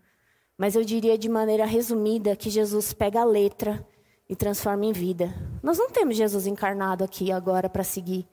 Mas 0.56 0.74
eu 0.74 0.84
diria 0.84 1.18
de 1.18 1.28
maneira 1.28 1.66
resumida 1.66 2.36
que 2.36 2.48
Jesus 2.48 2.92
pega 2.92 3.20
a 3.20 3.24
letra 3.24 3.86
e 4.28 4.34
transforma 4.34 4.86
em 4.86 4.92
vida. 4.92 5.32
Nós 5.62 5.76
não 5.76 5.90
temos 5.90 6.16
Jesus 6.16 6.46
encarnado 6.46 7.04
aqui 7.04 7.30
agora 7.30 7.68
para 7.68 7.84
seguir, 7.84 8.26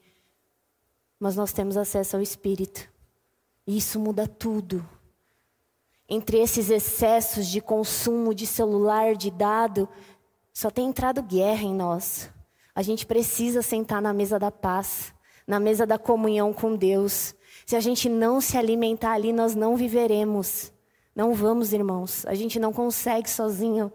mas 1.18 1.36
nós 1.36 1.52
temos 1.52 1.76
acesso 1.76 2.16
ao 2.16 2.22
Espírito. 2.22 2.88
E 3.66 3.76
isso 3.76 4.00
muda 4.00 4.26
tudo 4.26 4.86
entre 6.10 6.38
esses 6.38 6.68
excessos 6.68 7.46
de 7.46 7.60
consumo 7.60 8.34
de 8.34 8.44
celular, 8.44 9.14
de 9.14 9.30
dado, 9.30 9.88
só 10.52 10.68
tem 10.68 10.88
entrado 10.88 11.22
guerra 11.22 11.62
em 11.62 11.74
nós. 11.74 12.28
A 12.74 12.82
gente 12.82 13.06
precisa 13.06 13.62
sentar 13.62 14.02
na 14.02 14.12
mesa 14.12 14.36
da 14.36 14.50
paz, 14.50 15.14
na 15.46 15.60
mesa 15.60 15.86
da 15.86 15.98
comunhão 15.98 16.52
com 16.52 16.74
Deus. 16.74 17.34
Se 17.64 17.76
a 17.76 17.80
gente 17.80 18.08
não 18.08 18.40
se 18.40 18.58
alimentar 18.58 19.12
ali, 19.12 19.32
nós 19.32 19.54
não 19.54 19.76
viveremos. 19.76 20.72
Não 21.14 21.32
vamos, 21.32 21.72
irmãos. 21.72 22.26
A 22.26 22.34
gente 22.34 22.58
não 22.58 22.72
consegue 22.72 23.30
sozinho. 23.30 23.92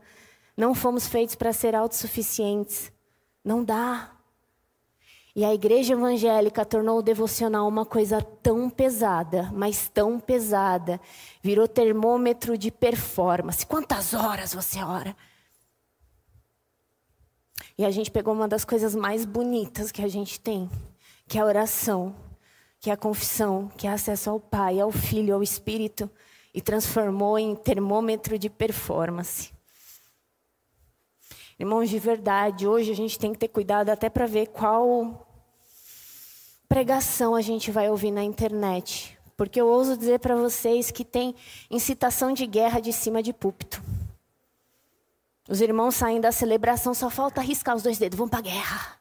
Não 0.56 0.73
fomos 0.73 1.08
feitos 1.08 1.36
para 1.36 1.51
ser 1.51 1.75
autossuficientes. 1.75 2.91
Não 3.43 3.62
dá. 3.63 4.14
E 5.36 5.43
a 5.43 5.54
igreja 5.54 5.93
evangélica 5.93 6.63
tornou 6.63 7.00
o 7.00 7.02
devocional 7.02 7.67
uma 7.67 7.86
coisa 7.86 8.21
tão 8.21 8.69
pesada, 8.69 9.52
mas 9.54 9.89
tão 9.89 10.17
pesada, 10.17 11.02
virou 11.41 11.67
termômetro 11.67 12.58
de 12.58 12.71
performance. 12.71 13.65
Quantas 13.65 14.13
horas 14.13 14.54
você 14.54 14.82
ora? 14.82 15.13
E 17.78 17.84
a 17.84 17.91
gente 17.91 18.10
pegou 18.10 18.34
uma 18.34 18.48
das 18.48 18.63
coisas 18.63 18.95
mais 18.95 19.26
bonitas 19.26 19.91
que 19.91 20.02
a 20.02 20.08
gente 20.08 20.39
tem, 20.39 20.69
que 21.28 21.38
é 21.38 21.41
a 21.41 21.45
oração, 21.45 22.15
que 22.80 22.89
é 22.89 22.93
a 22.93 22.98
confissão, 22.98 23.67
que 23.76 23.88
é 23.88 23.91
acesso 23.91 24.30
ao 24.30 24.39
Pai, 24.39 24.80
ao 24.80 24.89
Filho, 24.89 25.36
ao 25.36 25.43
Espírito, 25.43 26.10
e 26.54 26.62
transformou 26.62 27.38
em 27.38 27.54
termômetro 27.56 28.39
de 28.39 28.50
performance. 28.50 29.54
Irmãos, 31.60 31.89
de 31.89 32.00
verdade, 32.00 32.65
hoje 32.65 32.91
a 32.91 32.95
gente 32.95 33.19
tem 33.19 33.34
que 33.34 33.39
ter 33.39 33.50
cuidado 33.50 33.89
até 33.89 34.10
para 34.10 34.26
ver 34.26 34.48
qual 34.48 35.24
pregação 36.67 37.36
a 37.36 37.41
gente 37.41 37.71
vai 37.71 37.89
ouvir 37.89 38.12
na 38.12 38.23
internet? 38.23 39.17
Porque 39.38 39.60
eu 39.60 39.67
ouso 39.67 39.97
dizer 39.97 40.19
para 40.19 40.36
vocês 40.36 40.91
que 40.91 41.04
tem 41.04 41.36
incitação 41.69 42.34
de 42.34 42.45
guerra 42.45 42.80
de 42.80 42.93
cima 42.93 43.21
de 43.21 43.34
púlpito. 43.34 43.82
Os 45.47 45.62
irmãos 45.62 45.95
saem 45.95 46.19
da 46.19 46.32
celebração, 46.32 46.93
só 46.93 47.10
falta 47.10 47.41
arriscar 47.41 47.75
os 47.75 47.84
dois 47.84 47.97
dedos, 47.97 48.17
vão 48.17 48.28
para 48.28 48.39
a 48.39 48.41
guerra. 48.41 48.99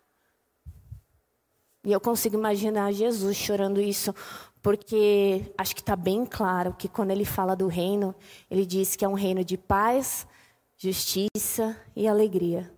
E 1.84 1.92
eu 1.92 2.00
consigo 2.00 2.36
imaginar 2.36 2.92
Jesus 2.92 3.36
chorando 3.36 3.80
isso, 3.80 4.14
porque 4.62 5.52
acho 5.56 5.74
que 5.74 5.80
está 5.80 5.94
bem 5.94 6.26
claro 6.26 6.74
que 6.74 6.88
quando 6.88 7.10
ele 7.10 7.24
fala 7.24 7.54
do 7.54 7.66
reino, 7.66 8.14
ele 8.50 8.66
diz 8.66 8.96
que 8.96 9.04
é 9.04 9.08
um 9.08 9.14
reino 9.14 9.44
de 9.44 9.56
paz, 9.56 10.26
justiça 10.76 11.76
e 11.94 12.08
alegria. 12.08 12.73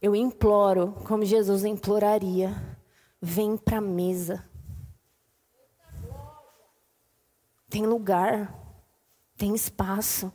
Eu 0.00 0.16
imploro, 0.16 0.92
como 1.06 1.24
Jesus 1.24 1.64
imploraria, 1.64 2.54
vem 3.20 3.56
para 3.56 3.78
a 3.78 3.82
mesa. 3.82 4.44
Tem 7.68 7.86
lugar, 7.86 8.52
tem 9.36 9.54
espaço. 9.54 10.32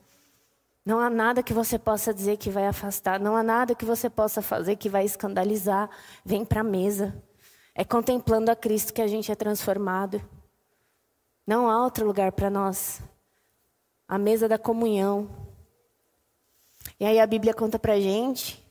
Não 0.86 1.00
há 1.00 1.10
nada 1.10 1.42
que 1.42 1.52
você 1.52 1.80
possa 1.80 2.14
dizer 2.14 2.38
que 2.38 2.52
vai 2.52 2.68
afastar, 2.68 3.20
não 3.20 3.36
há 3.36 3.42
nada 3.42 3.74
que 3.74 3.84
você 3.84 4.08
possa 4.08 4.42
fazer 4.42 4.76
que 4.76 4.88
vai 4.88 5.04
escandalizar. 5.04 5.90
Vem 6.24 6.46
para 6.46 6.62
a 6.62 6.64
mesa. 6.64 7.22
É 7.74 7.84
contemplando 7.84 8.52
a 8.52 8.56
Cristo 8.56 8.94
que 8.94 9.02
a 9.02 9.08
gente 9.08 9.32
é 9.32 9.36
transformado. 9.36 10.22
Não 11.46 11.70
há 11.70 11.84
outro 11.84 12.06
lugar 12.06 12.32
para 12.32 12.50
nós. 12.50 13.02
A 14.08 14.18
mesa 14.18 14.48
da 14.48 14.58
comunhão. 14.58 15.28
E 17.00 17.06
aí 17.06 17.20
a 17.20 17.28
Bíblia 17.28 17.54
conta 17.54 17.78
para 17.78 18.00
gente. 18.00 18.65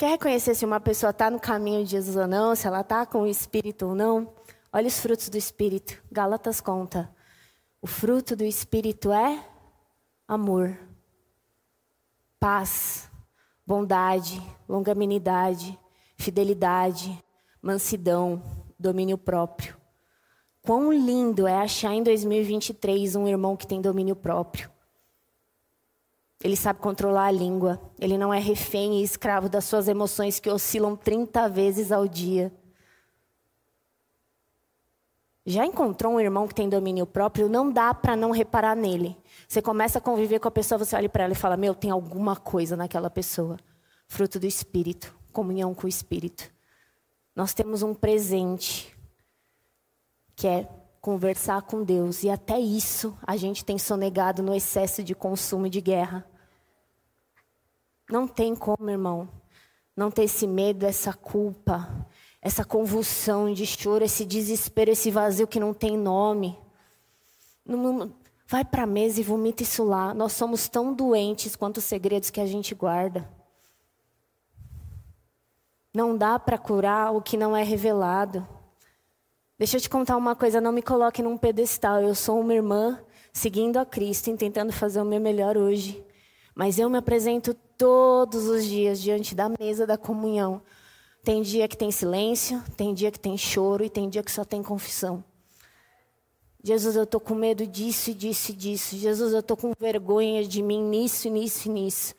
Quer 0.00 0.12
reconhecer 0.12 0.54
se 0.54 0.64
uma 0.64 0.80
pessoa 0.80 1.10
está 1.10 1.30
no 1.30 1.38
caminho 1.38 1.84
de 1.84 1.90
Jesus 1.90 2.16
ou 2.16 2.26
não, 2.26 2.56
se 2.56 2.66
ela 2.66 2.80
está 2.80 3.04
com 3.04 3.20
o 3.20 3.26
Espírito 3.26 3.88
ou 3.88 3.94
não? 3.94 4.32
Olha 4.72 4.86
os 4.88 4.98
frutos 4.98 5.28
do 5.28 5.36
Espírito. 5.36 6.02
Gálatas 6.10 6.58
conta. 6.58 7.14
O 7.82 7.86
fruto 7.86 8.34
do 8.34 8.42
Espírito 8.42 9.12
é 9.12 9.46
amor, 10.26 10.74
paz, 12.38 13.10
bondade, 13.66 14.42
longanimidade, 14.66 15.78
fidelidade, 16.16 17.22
mansidão, 17.60 18.42
domínio 18.78 19.18
próprio. 19.18 19.76
Quão 20.62 20.90
lindo 20.90 21.46
é 21.46 21.58
achar 21.58 21.92
em 21.92 22.02
2023 22.02 23.16
um 23.16 23.28
irmão 23.28 23.54
que 23.54 23.66
tem 23.66 23.82
domínio 23.82 24.16
próprio. 24.16 24.70
Ele 26.42 26.56
sabe 26.56 26.80
controlar 26.80 27.26
a 27.26 27.30
língua. 27.30 27.80
Ele 27.98 28.16
não 28.16 28.32
é 28.32 28.38
refém 28.38 29.00
e 29.00 29.02
escravo 29.02 29.48
das 29.48 29.64
suas 29.64 29.88
emoções 29.88 30.40
que 30.40 30.50
oscilam 30.50 30.96
30 30.96 31.48
vezes 31.48 31.92
ao 31.92 32.08
dia. 32.08 32.52
Já 35.44 35.66
encontrou 35.66 36.14
um 36.14 36.20
irmão 36.20 36.46
que 36.46 36.54
tem 36.54 36.68
domínio 36.68 37.06
próprio? 37.06 37.48
Não 37.48 37.70
dá 37.70 37.92
para 37.92 38.14
não 38.14 38.30
reparar 38.30 38.76
nele. 38.76 39.16
Você 39.48 39.60
começa 39.60 39.98
a 39.98 40.00
conviver 40.00 40.38
com 40.38 40.48
a 40.48 40.50
pessoa, 40.50 40.78
você 40.78 40.94
olha 40.94 41.08
para 41.08 41.24
ela 41.24 41.32
e 41.32 41.36
fala: 41.36 41.56
Meu, 41.56 41.74
tem 41.74 41.90
alguma 41.90 42.36
coisa 42.36 42.76
naquela 42.76 43.10
pessoa. 43.10 43.58
Fruto 44.06 44.38
do 44.38 44.46
Espírito, 44.46 45.14
comunhão 45.32 45.74
com 45.74 45.86
o 45.86 45.88
Espírito. 45.88 46.50
Nós 47.34 47.54
temos 47.54 47.82
um 47.82 47.94
presente 47.94 48.94
que 50.36 50.46
é 50.46 50.68
conversar 51.00 51.62
com 51.62 51.82
Deus. 51.82 52.22
E 52.22 52.30
até 52.30 52.58
isso 52.58 53.16
a 53.26 53.36
gente 53.36 53.64
tem 53.64 53.78
sonegado 53.78 54.42
no 54.42 54.54
excesso 54.54 55.02
de 55.02 55.14
consumo 55.14 55.66
e 55.66 55.70
de 55.70 55.80
guerra. 55.80 56.26
Não 58.10 58.26
tem 58.26 58.54
como, 58.54 58.90
irmão, 58.90 59.28
não 59.96 60.10
ter 60.10 60.24
esse 60.24 60.46
medo, 60.46 60.84
essa 60.84 61.12
culpa, 61.12 62.06
essa 62.42 62.64
convulsão 62.64 63.52
de 63.52 63.64
choro, 63.64 64.04
esse 64.04 64.24
desespero, 64.24 64.90
esse 64.90 65.10
vazio 65.10 65.46
que 65.46 65.60
não 65.60 65.72
tem 65.72 65.96
nome. 65.96 66.58
vai 68.46 68.64
para 68.64 68.82
a 68.82 68.86
mesa 68.86 69.20
e 69.20 69.24
vomita 69.24 69.62
isso 69.62 69.84
lá. 69.84 70.12
Nós 70.12 70.32
somos 70.32 70.68
tão 70.68 70.92
doentes 70.92 71.54
quanto 71.54 71.76
os 71.76 71.84
segredos 71.84 72.30
que 72.30 72.40
a 72.40 72.46
gente 72.46 72.74
guarda. 72.74 73.28
Não 75.94 76.16
dá 76.16 76.38
para 76.38 76.58
curar 76.58 77.14
o 77.14 77.20
que 77.22 77.36
não 77.36 77.56
é 77.56 77.62
revelado. 77.62 78.46
Deixa 79.60 79.76
eu 79.76 79.80
te 79.82 79.90
contar 79.90 80.16
uma 80.16 80.34
coisa, 80.34 80.58
não 80.58 80.72
me 80.72 80.80
coloque 80.80 81.20
num 81.20 81.36
pedestal. 81.36 82.00
Eu 82.00 82.14
sou 82.14 82.40
uma 82.40 82.54
irmã 82.54 82.98
seguindo 83.30 83.76
a 83.76 83.84
Cristo 83.84 84.30
e 84.30 84.34
tentando 84.34 84.72
fazer 84.72 85.02
o 85.02 85.04
meu 85.04 85.20
melhor 85.20 85.54
hoje. 85.54 86.02
Mas 86.54 86.78
eu 86.78 86.88
me 86.88 86.96
apresento 86.96 87.52
todos 87.76 88.46
os 88.46 88.64
dias 88.64 89.02
diante 89.02 89.34
da 89.34 89.50
mesa 89.50 89.86
da 89.86 89.98
comunhão. 89.98 90.62
Tem 91.22 91.42
dia 91.42 91.68
que 91.68 91.76
tem 91.76 91.90
silêncio, 91.90 92.64
tem 92.74 92.94
dia 92.94 93.10
que 93.10 93.20
tem 93.20 93.36
choro 93.36 93.84
e 93.84 93.90
tem 93.90 94.08
dia 94.08 94.22
que 94.22 94.32
só 94.32 94.46
tem 94.46 94.62
confissão. 94.62 95.22
Jesus, 96.64 96.96
eu 96.96 97.04
estou 97.04 97.20
com 97.20 97.34
medo 97.34 97.66
disso 97.66 98.12
e 98.12 98.14
disso 98.14 98.52
e 98.52 98.54
disso. 98.54 98.96
Jesus, 98.96 99.34
eu 99.34 99.40
estou 99.40 99.58
com 99.58 99.74
vergonha 99.78 100.42
de 100.42 100.62
mim 100.62 100.82
nisso, 100.82 101.28
nisso 101.28 101.68
e 101.68 101.70
nisso 101.70 102.14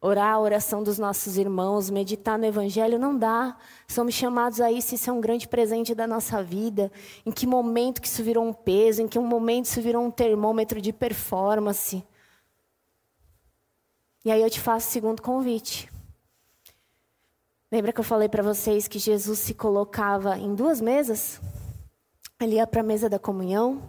orar 0.00 0.34
a 0.34 0.40
oração 0.40 0.82
dos 0.82 0.98
nossos 0.98 1.36
irmãos, 1.36 1.90
meditar 1.90 2.38
no 2.38 2.46
Evangelho, 2.46 2.98
não 2.98 3.16
dá. 3.16 3.56
Somos 3.86 4.14
chamados 4.14 4.60
a 4.60 4.72
isso, 4.72 4.94
isso 4.94 5.10
é 5.10 5.12
um 5.12 5.20
grande 5.20 5.46
presente 5.46 5.94
da 5.94 6.06
nossa 6.06 6.42
vida. 6.42 6.90
Em 7.26 7.30
que 7.30 7.46
momento 7.46 8.00
que 8.00 8.08
isso 8.08 8.22
virou 8.22 8.44
um 8.44 8.52
peso? 8.52 9.02
Em 9.02 9.08
que 9.08 9.18
momento 9.18 9.66
isso 9.66 9.82
virou 9.82 10.02
um 10.02 10.10
termômetro 10.10 10.80
de 10.80 10.92
performance? 10.92 12.02
E 14.24 14.30
aí 14.30 14.40
eu 14.40 14.50
te 14.50 14.60
faço 14.60 14.88
o 14.88 14.90
segundo 14.90 15.20
convite. 15.20 15.90
Lembra 17.70 17.92
que 17.92 18.00
eu 18.00 18.04
falei 18.04 18.28
para 18.28 18.42
vocês 18.42 18.88
que 18.88 18.98
Jesus 18.98 19.38
se 19.38 19.54
colocava 19.54 20.36
em 20.38 20.54
duas 20.54 20.80
mesas? 20.80 21.40
Ele 22.40 22.56
ia 22.56 22.66
para 22.66 22.80
a 22.80 22.84
mesa 22.84 23.08
da 23.08 23.18
comunhão, 23.18 23.82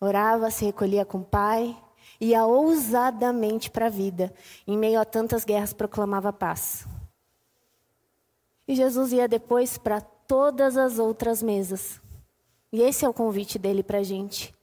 orava, 0.00 0.50
se 0.50 0.64
recolhia 0.64 1.04
com 1.04 1.18
o 1.18 1.24
Pai, 1.24 1.76
ia 2.20 2.44
ousadamente 2.44 3.70
para 3.70 3.86
a 3.86 3.90
vida. 3.90 4.32
Em 4.66 4.76
meio 4.76 5.00
a 5.00 5.04
tantas 5.04 5.44
guerras, 5.44 5.72
proclamava 5.72 6.32
paz. 6.32 6.86
E 8.66 8.74
Jesus 8.74 9.12
ia 9.12 9.26
depois 9.26 9.78
para 9.78 10.00
todas 10.00 10.76
as 10.76 10.98
outras 10.98 11.42
mesas. 11.42 12.00
E 12.72 12.82
esse 12.82 13.04
é 13.04 13.08
o 13.08 13.14
convite 13.14 13.58
dele 13.58 13.82
para 13.82 13.98
a 13.98 14.02
gente. 14.02 14.54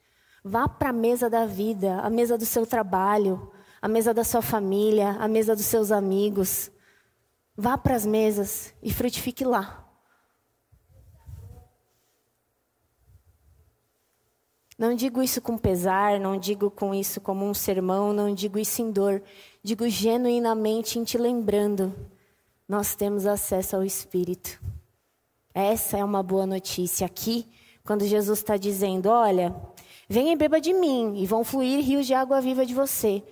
Vá 0.43 0.67
para 0.67 0.89
a 0.89 0.93
mesa 0.93 1.29
da 1.29 1.45
vida, 1.45 1.99
a 2.01 2.09
mesa 2.09 2.37
do 2.37 2.45
seu 2.45 2.67
trabalho, 2.67 3.51
a 3.81 3.87
mesa 3.87 4.13
da 4.13 4.23
sua 4.23 4.41
família, 4.41 5.11
a 5.19 5.27
mesa 5.27 5.55
dos 5.55 5.65
seus 5.65 5.91
amigos. 5.91 6.71
Vá 7.57 7.77
para 7.77 7.95
as 7.95 8.05
mesas 8.05 8.73
e 8.81 8.93
frutifique 8.93 9.43
lá. 9.43 9.84
Não 14.77 14.93
digo 14.93 15.23
isso 15.23 15.41
com 15.41 15.57
pesar, 15.57 16.19
não 16.19 16.37
digo 16.37 16.69
com 16.69 16.93
isso 16.93 17.21
como 17.21 17.45
um 17.45 17.53
sermão, 17.53 18.11
não 18.11 18.33
digo 18.33 18.59
isso 18.59 18.81
em 18.81 18.91
dor. 18.91 19.23
Digo 19.63 19.87
genuinamente 19.87 20.99
em 20.99 21.03
te 21.05 21.17
lembrando, 21.17 21.95
nós 22.67 22.93
temos 22.93 23.25
acesso 23.25 23.77
ao 23.77 23.83
Espírito. 23.83 24.59
Essa 25.53 25.97
é 25.97 26.03
uma 26.03 26.21
boa 26.21 26.45
notícia 26.45 27.05
aqui, 27.05 27.47
quando 27.85 28.05
Jesus 28.05 28.39
está 28.39 28.57
dizendo: 28.57 29.07
Olha, 29.07 29.55
venha 30.09 30.33
e 30.33 30.35
beba 30.35 30.59
de 30.59 30.73
mim, 30.73 31.13
e 31.15 31.25
vão 31.25 31.45
fluir 31.45 31.79
rios 31.79 32.05
de 32.05 32.13
água 32.13 32.41
viva 32.41 32.65
de 32.65 32.73
você. 32.73 33.23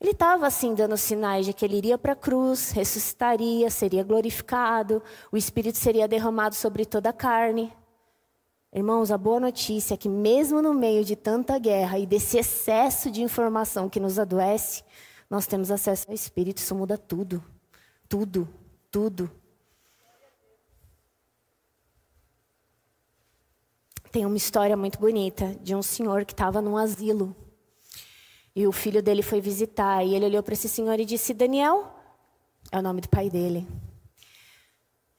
Ele 0.00 0.12
estava 0.12 0.46
assim 0.46 0.74
dando 0.74 0.96
sinais 0.96 1.44
de 1.44 1.52
que 1.52 1.62
ele 1.62 1.76
iria 1.76 1.98
para 1.98 2.14
a 2.14 2.16
cruz, 2.16 2.70
ressuscitaria, 2.70 3.68
seria 3.68 4.02
glorificado, 4.02 5.02
o 5.30 5.36
Espírito 5.36 5.76
seria 5.76 6.08
derramado 6.08 6.54
sobre 6.54 6.86
toda 6.86 7.10
a 7.10 7.12
carne. 7.12 7.70
Irmãos, 8.72 9.10
a 9.10 9.18
boa 9.18 9.40
notícia 9.40 9.94
é 9.94 9.96
que, 9.96 10.08
mesmo 10.08 10.62
no 10.62 10.72
meio 10.72 11.04
de 11.04 11.16
tanta 11.16 11.58
guerra 11.58 11.98
e 11.98 12.06
desse 12.06 12.38
excesso 12.38 13.10
de 13.10 13.20
informação 13.20 13.88
que 13.88 13.98
nos 13.98 14.16
adoece, 14.16 14.84
nós 15.28 15.44
temos 15.44 15.72
acesso 15.72 16.06
ao 16.08 16.14
Espírito. 16.14 16.58
Isso 16.58 16.74
muda 16.74 16.96
tudo. 16.96 17.42
Tudo. 18.08 18.48
Tudo. 18.88 19.28
Tem 24.12 24.24
uma 24.24 24.36
história 24.36 24.76
muito 24.76 25.00
bonita 25.00 25.54
de 25.60 25.74
um 25.74 25.82
senhor 25.82 26.24
que 26.24 26.32
estava 26.32 26.62
num 26.62 26.76
asilo. 26.76 27.34
E 28.54 28.68
o 28.68 28.72
filho 28.72 29.02
dele 29.02 29.22
foi 29.22 29.40
visitar. 29.40 30.04
E 30.04 30.14
ele 30.14 30.26
olhou 30.26 30.42
para 30.44 30.54
esse 30.54 30.68
senhor 30.68 30.98
e 31.00 31.04
disse: 31.04 31.34
Daniel, 31.34 31.92
é 32.70 32.78
o 32.78 32.82
nome 32.82 33.00
do 33.00 33.08
pai 33.08 33.28
dele. 33.28 33.66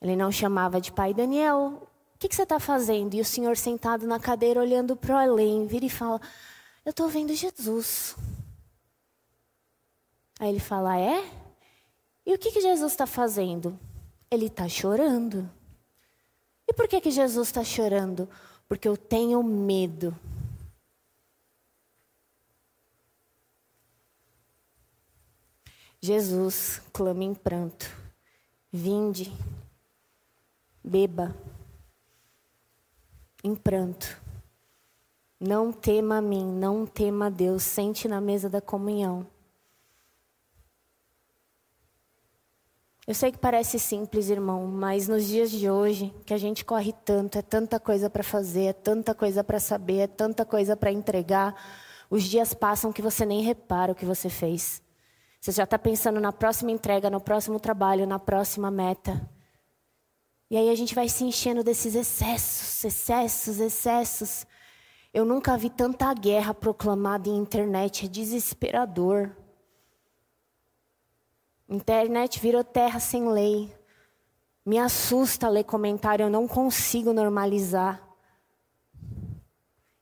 Ele 0.01 0.15
não 0.15 0.31
chamava 0.31 0.79
de 0.79 0.91
pai 0.91 1.13
Daniel, 1.13 1.87
que, 2.21 2.29
que 2.29 2.35
você 2.35 2.43
está 2.43 2.59
fazendo? 2.59 3.15
E 3.15 3.21
o 3.21 3.25
senhor 3.25 3.57
sentado 3.57 4.05
na 4.05 4.19
cadeira, 4.19 4.59
olhando 4.59 4.95
para 4.95 5.15
o 5.15 5.17
além, 5.17 5.65
vira 5.65 5.85
e 5.85 5.89
fala: 5.89 6.21
Eu 6.85 6.91
estou 6.91 7.09
vendo 7.09 7.33
Jesus. 7.33 8.15
Aí 10.39 10.49
ele 10.49 10.59
fala: 10.59 10.99
É? 10.99 11.27
E 12.23 12.31
o 12.31 12.37
que, 12.37 12.51
que 12.51 12.61
Jesus 12.61 12.91
está 12.91 13.07
fazendo? 13.07 13.77
Ele 14.29 14.45
está 14.45 14.69
chorando. 14.69 15.49
E 16.67 16.73
por 16.73 16.87
que, 16.87 17.01
que 17.01 17.09
Jesus 17.09 17.47
está 17.47 17.63
chorando? 17.63 18.29
Porque 18.67 18.87
eu 18.87 18.95
tenho 18.95 19.41
medo. 19.41 20.15
Jesus 25.99 26.83
clama 26.93 27.23
em 27.23 27.33
pranto: 27.33 27.89
Vinde, 28.71 29.33
beba 30.83 31.35
em 33.43 33.55
pranto. 33.55 34.21
Não 35.39 35.71
tema 35.71 36.17
a 36.17 36.21
mim, 36.21 36.45
não 36.45 36.85
tema 36.85 37.25
a 37.27 37.29
Deus, 37.29 37.63
sente 37.63 38.07
na 38.07 38.21
mesa 38.21 38.47
da 38.49 38.61
comunhão. 38.61 39.25
Eu 43.07 43.15
sei 43.15 43.31
que 43.31 43.37
parece 43.39 43.79
simples, 43.79 44.29
irmão, 44.29 44.67
mas 44.67 45.07
nos 45.07 45.25
dias 45.25 45.49
de 45.49 45.69
hoje, 45.69 46.13
que 46.25 46.33
a 46.33 46.37
gente 46.37 46.63
corre 46.63 46.93
tanto, 47.03 47.37
é 47.37 47.41
tanta 47.41 47.79
coisa 47.79 48.09
para 48.09 48.23
fazer, 48.23 48.65
é 48.65 48.73
tanta 48.73 49.15
coisa 49.15 49.43
para 49.43 49.59
saber, 49.59 49.97
é 49.97 50.07
tanta 50.07 50.45
coisa 50.45 50.77
para 50.77 50.91
entregar, 50.91 51.55
os 52.09 52.23
dias 52.23 52.53
passam 52.53 52.93
que 52.93 53.01
você 53.01 53.25
nem 53.25 53.41
repara 53.41 53.91
o 53.91 53.95
que 53.95 54.05
você 54.05 54.29
fez. 54.29 54.81
Você 55.41 55.51
já 55.51 55.63
está 55.63 55.79
pensando 55.79 56.19
na 56.19 56.31
próxima 56.31 56.69
entrega, 56.69 57.09
no 57.09 57.19
próximo 57.19 57.59
trabalho, 57.59 58.05
na 58.05 58.19
próxima 58.19 58.69
meta. 58.69 59.19
E 60.51 60.57
aí 60.57 60.69
a 60.69 60.75
gente 60.75 60.93
vai 60.93 61.07
se 61.07 61.23
enchendo 61.23 61.63
desses 61.63 61.95
excessos, 61.95 62.83
excessos, 62.83 63.57
excessos. 63.57 64.45
Eu 65.13 65.23
nunca 65.23 65.57
vi 65.57 65.69
tanta 65.69 66.13
guerra 66.13 66.53
proclamada 66.53 67.29
em 67.29 67.37
internet, 67.37 68.05
é 68.05 68.09
desesperador. 68.09 69.31
Internet 71.69 72.37
virou 72.41 72.65
terra 72.65 72.99
sem 72.99 73.29
lei. 73.29 73.73
Me 74.65 74.77
assusta 74.77 75.47
ler 75.47 75.63
comentário, 75.63 76.23
eu 76.23 76.29
não 76.29 76.45
consigo 76.49 77.13
normalizar. 77.13 78.05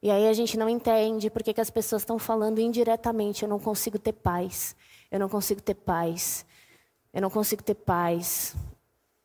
E 0.01 0.09
aí 0.09 0.27
a 0.27 0.33
gente 0.33 0.57
não 0.57 0.67
entende 0.67 1.29
porque 1.29 1.53
que 1.53 1.61
as 1.61 1.69
pessoas 1.69 2.01
estão 2.01 2.17
falando 2.17 2.59
indiretamente: 2.59 3.43
eu 3.43 3.49
não 3.49 3.59
consigo 3.59 3.99
ter 3.99 4.13
paz, 4.13 4.75
eu 5.11 5.19
não 5.19 5.29
consigo 5.29 5.61
ter 5.61 5.75
paz, 5.75 6.43
eu 7.13 7.21
não 7.21 7.29
consigo 7.29 7.61
ter 7.61 7.75
paz. 7.75 8.55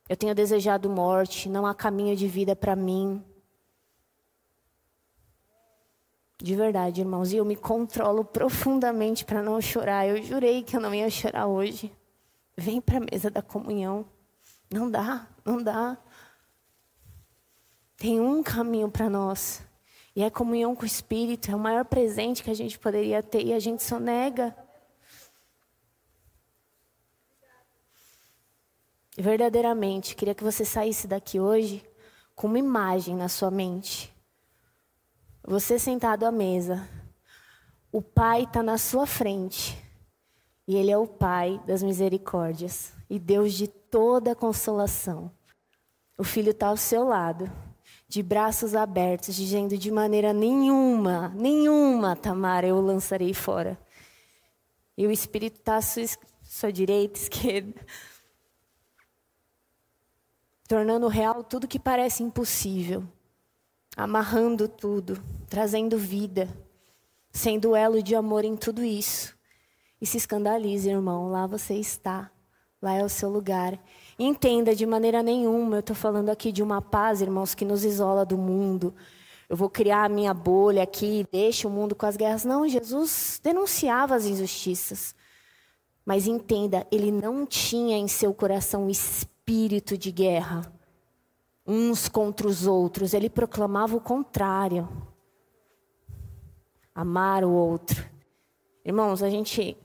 Eu 0.08 0.16
tenho 0.16 0.34
desejado 0.34 0.90
morte, 0.90 1.48
não 1.48 1.66
há 1.66 1.74
caminho 1.74 2.14
de 2.14 2.28
vida 2.28 2.54
para 2.54 2.76
mim. 2.76 3.24
De 6.36 6.54
verdade, 6.54 7.00
irmãos, 7.00 7.32
e 7.32 7.36
eu 7.36 7.44
me 7.44 7.56
controlo 7.56 8.24
profundamente 8.24 9.24
para 9.24 9.42
não 9.42 9.60
chorar. 9.60 10.06
Eu 10.06 10.22
jurei 10.22 10.62
que 10.62 10.76
eu 10.76 10.80
não 10.80 10.94
ia 10.94 11.08
chorar 11.08 11.46
hoje. 11.46 11.90
Vem 12.56 12.80
para 12.80 12.98
a 12.98 13.06
mesa 13.10 13.30
da 13.30 13.40
comunhão. 13.40 14.04
Não 14.70 14.90
dá, 14.90 15.26
não 15.44 15.62
dá. 15.62 15.96
Tem 17.96 18.20
um 18.20 18.42
caminho 18.42 18.90
para 18.90 19.08
nós. 19.08 19.62
E 20.14 20.22
é 20.22 20.28
comunhão 20.28 20.76
com 20.76 20.82
o 20.82 20.86
Espírito, 20.86 21.50
é 21.50 21.56
o 21.56 21.58
maior 21.58 21.84
presente 21.84 22.42
que 22.42 22.50
a 22.50 22.54
gente 22.54 22.78
poderia 22.78 23.22
ter 23.22 23.42
e 23.42 23.52
a 23.52 23.58
gente 23.58 23.82
só 23.82 23.98
nega. 23.98 24.54
Verdadeiramente, 29.16 30.16
queria 30.16 30.34
que 30.34 30.42
você 30.42 30.64
saísse 30.64 31.06
daqui 31.06 31.38
hoje 31.38 31.84
com 32.34 32.48
uma 32.48 32.58
imagem 32.58 33.14
na 33.14 33.28
sua 33.28 33.48
mente. 33.48 34.12
Você 35.46 35.78
sentado 35.78 36.24
à 36.24 36.32
mesa, 36.32 36.88
o 37.92 38.02
Pai 38.02 38.42
está 38.42 38.60
na 38.60 38.76
sua 38.76 39.06
frente, 39.06 39.78
e 40.66 40.74
Ele 40.74 40.90
é 40.90 40.98
o 40.98 41.06
Pai 41.06 41.60
das 41.64 41.80
misericórdias 41.80 42.92
e 43.08 43.20
Deus 43.20 43.52
de 43.54 43.68
toda 43.68 44.34
consolação. 44.34 45.30
O 46.18 46.24
Filho 46.24 46.50
está 46.50 46.68
ao 46.68 46.76
seu 46.76 47.04
lado, 47.04 47.48
de 48.08 48.20
braços 48.20 48.74
abertos, 48.74 49.36
dizendo 49.36 49.78
de 49.78 49.92
maneira 49.92 50.32
nenhuma, 50.32 51.28
nenhuma, 51.36 52.16
Tamara, 52.16 52.66
eu 52.66 52.76
o 52.76 52.80
lançarei 52.80 53.32
fora. 53.32 53.78
E 54.98 55.06
o 55.06 55.12
Espírito 55.12 55.58
está 55.60 55.76
à 55.76 55.82
sua, 55.82 56.04
sua 56.42 56.72
direita, 56.72 57.18
esquerda 57.20 57.80
tornando 60.66 61.08
real 61.08 61.44
tudo 61.44 61.68
que 61.68 61.78
parece 61.78 62.22
impossível, 62.22 63.04
amarrando 63.96 64.66
tudo, 64.66 65.22
trazendo 65.48 65.98
vida, 65.98 66.48
sendo 67.30 67.76
elo 67.76 68.02
de 68.02 68.14
amor 68.14 68.44
em 68.44 68.56
tudo 68.56 68.82
isso. 68.82 69.34
E 70.00 70.06
se 70.06 70.16
escandalize, 70.16 70.88
irmão, 70.88 71.30
lá 71.30 71.46
você 71.46 71.74
está, 71.74 72.30
lá 72.80 72.94
é 72.94 73.04
o 73.04 73.08
seu 73.08 73.28
lugar. 73.28 73.78
Entenda 74.18 74.74
de 74.74 74.86
maneira 74.86 75.22
nenhuma, 75.22 75.76
eu 75.76 75.80
estou 75.80 75.96
falando 75.96 76.30
aqui 76.30 76.50
de 76.50 76.62
uma 76.62 76.80
paz, 76.80 77.20
irmãos, 77.20 77.54
que 77.54 77.64
nos 77.64 77.84
isola 77.84 78.24
do 78.24 78.38
mundo. 78.38 78.94
Eu 79.48 79.56
vou 79.56 79.68
criar 79.68 80.04
a 80.04 80.08
minha 80.08 80.32
bolha 80.32 80.82
aqui, 80.82 81.26
deixa 81.30 81.68
o 81.68 81.70
mundo 81.70 81.94
com 81.94 82.06
as 82.06 82.16
guerras. 82.16 82.44
Não, 82.44 82.66
Jesus 82.66 83.38
denunciava 83.42 84.14
as 84.14 84.24
injustiças. 84.24 85.14
Mas 86.06 86.26
entenda, 86.26 86.86
ele 86.90 87.10
não 87.10 87.46
tinha 87.46 87.96
em 87.96 88.08
seu 88.08 88.32
coração 88.32 88.88
espírito 88.88 89.33
espírito 89.44 89.98
de 89.98 90.10
guerra 90.10 90.72
uns 91.66 92.08
contra 92.08 92.48
os 92.48 92.66
outros, 92.66 93.12
ele 93.12 93.28
proclamava 93.28 93.94
o 93.94 94.00
contrário. 94.00 94.88
Amar 96.94 97.44
o 97.44 97.50
outro. 97.50 98.02
Irmãos, 98.84 99.22
a 99.22 99.28
gente 99.28 99.76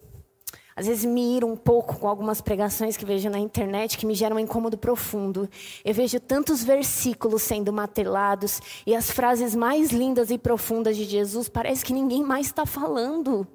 às 0.77 0.87
vezes 0.87 1.03
me 1.03 1.35
ira 1.35 1.45
um 1.45 1.57
pouco 1.57 1.99
com 1.99 2.07
algumas 2.07 2.39
pregações 2.39 2.95
que 2.95 3.03
vejo 3.03 3.29
na 3.29 3.37
internet 3.37 3.97
que 3.97 4.05
me 4.05 4.15
geram 4.15 4.37
um 4.37 4.39
incômodo 4.39 4.77
profundo. 4.77 5.49
Eu 5.83 5.93
vejo 5.93 6.21
tantos 6.21 6.63
versículos 6.63 7.41
sendo 7.41 7.73
matelados 7.73 8.61
e 8.85 8.95
as 8.95 9.11
frases 9.11 9.53
mais 9.53 9.91
lindas 9.91 10.31
e 10.31 10.37
profundas 10.37 10.95
de 10.95 11.03
Jesus, 11.03 11.49
parece 11.49 11.83
que 11.83 11.91
ninguém 11.91 12.23
mais 12.23 12.45
está 12.45 12.65
falando. 12.65 13.45